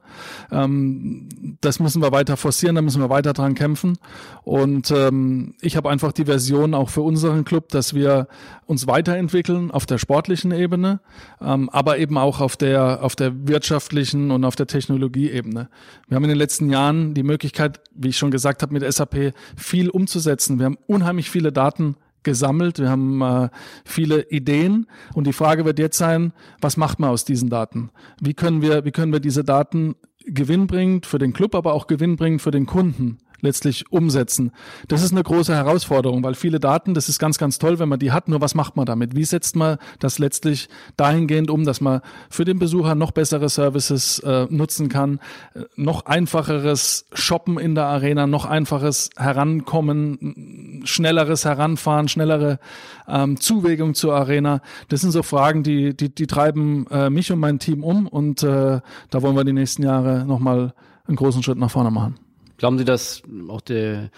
[0.52, 1.30] Ähm,
[1.62, 3.98] das müssen wir weiter forcieren, da müssen wir weiter dran kämpfen.
[4.44, 8.28] Und ähm, ich habe einfach die Version auch für unseren Club, dass wir
[8.66, 11.02] uns weiterentwickeln auf der sportlichen Ebene,
[11.40, 15.70] ähm, aber eben auch auf der auf der wirtschaftlichen und auf der Technologieebene.
[16.08, 19.34] Wir haben in den letzten Jahren die Möglichkeit, wie ich schon gesagt habe, mit SAP
[19.56, 20.58] viel umzusetzen.
[20.58, 23.50] Wir haben unheimlich viele Daten gesammelt, wir haben äh,
[23.86, 27.90] viele Ideen und die Frage wird jetzt sein, was macht man aus diesen Daten?
[28.20, 29.96] Wie können wir, wie können wir diese Daten
[30.26, 34.52] gewinnbringend für den Club, aber auch gewinnbringend für den Kunden letztlich umsetzen.
[34.88, 38.00] Das ist eine große Herausforderung, weil viele Daten, das ist ganz, ganz toll, wenn man
[38.00, 38.28] die hat.
[38.28, 39.16] Nur was macht man damit?
[39.16, 44.20] Wie setzt man das letztlich dahingehend um, dass man für den Besucher noch bessere Services
[44.20, 45.20] äh, nutzen kann,
[45.54, 52.60] äh, noch einfacheres Shoppen in der Arena, noch einfaches Herankommen, schnelleres Heranfahren, schnellere
[53.08, 54.62] ähm, Zuwegung zur Arena.
[54.90, 58.44] Das sind so Fragen, die, die, die treiben äh, mich und mein Team um und
[58.44, 58.80] äh,
[59.10, 60.74] da wollen wir die nächsten Jahre nochmal
[61.08, 62.16] einen großen Schritt nach vorne machen.
[62.62, 64.12] Glauben Sie, dass auch der,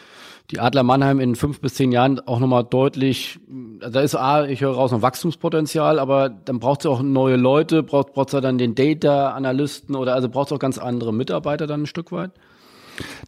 [0.52, 3.40] die Adler Mannheim in fünf bis zehn Jahren auch nochmal deutlich,
[3.80, 7.38] also da ist A, ich höre raus, noch Wachstumspotenzial, aber dann braucht es auch neue
[7.38, 11.84] Leute, braucht es dann den Data-Analysten oder also braucht es auch ganz andere Mitarbeiter dann
[11.84, 12.32] ein Stück weit?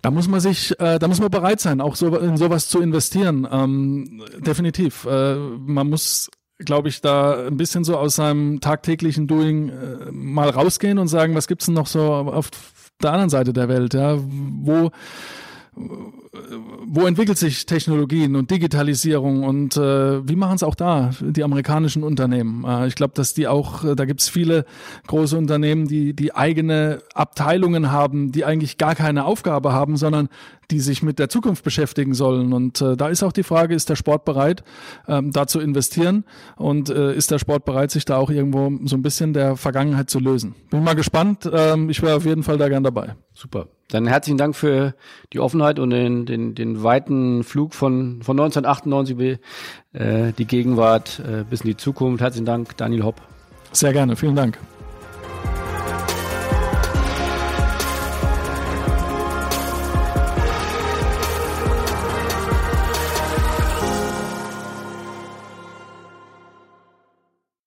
[0.02, 2.82] Da muss man sich, äh, da muss man bereit sein, auch so in sowas zu
[2.82, 3.48] investieren.
[3.50, 5.06] Ähm, definitiv.
[5.06, 10.50] Äh, man muss glaube ich, da ein bisschen so aus seinem tagtäglichen Doing äh, mal
[10.50, 12.50] rausgehen und sagen, was gibt's denn noch so auf
[13.02, 14.90] der anderen Seite der Welt, ja, wo
[16.86, 22.04] wo entwickelt sich Technologien und Digitalisierung und äh, wie machen es auch da die amerikanischen
[22.04, 22.64] Unternehmen?
[22.66, 24.66] Äh, ich glaube, dass die auch, äh, da gibt es viele
[25.08, 30.30] große Unternehmen, die die eigene Abteilungen haben, die eigentlich gar keine Aufgabe haben, sondern
[30.72, 32.54] die sich mit der Zukunft beschäftigen sollen.
[32.54, 34.64] Und äh, da ist auch die Frage, ist der Sport bereit,
[35.08, 36.24] ähm, da zu investieren?
[36.56, 40.10] Und äh, ist der Sport bereit, sich da auch irgendwo so ein bisschen der Vergangenheit
[40.10, 40.56] zu lösen?
[40.70, 41.50] Bin mal gespannt.
[41.52, 43.16] Ähm, ich wäre auf jeden Fall da gern dabei.
[43.34, 43.68] Super.
[43.90, 44.96] Dann herzlichen Dank für
[45.32, 49.38] die Offenheit und den, den, den weiten Flug von, von 1998 bis
[49.94, 52.22] äh, die Gegenwart äh, bis in die Zukunft.
[52.22, 53.22] Herzlichen Dank, Daniel Hopp.
[53.72, 54.16] Sehr gerne.
[54.16, 54.58] Vielen Dank.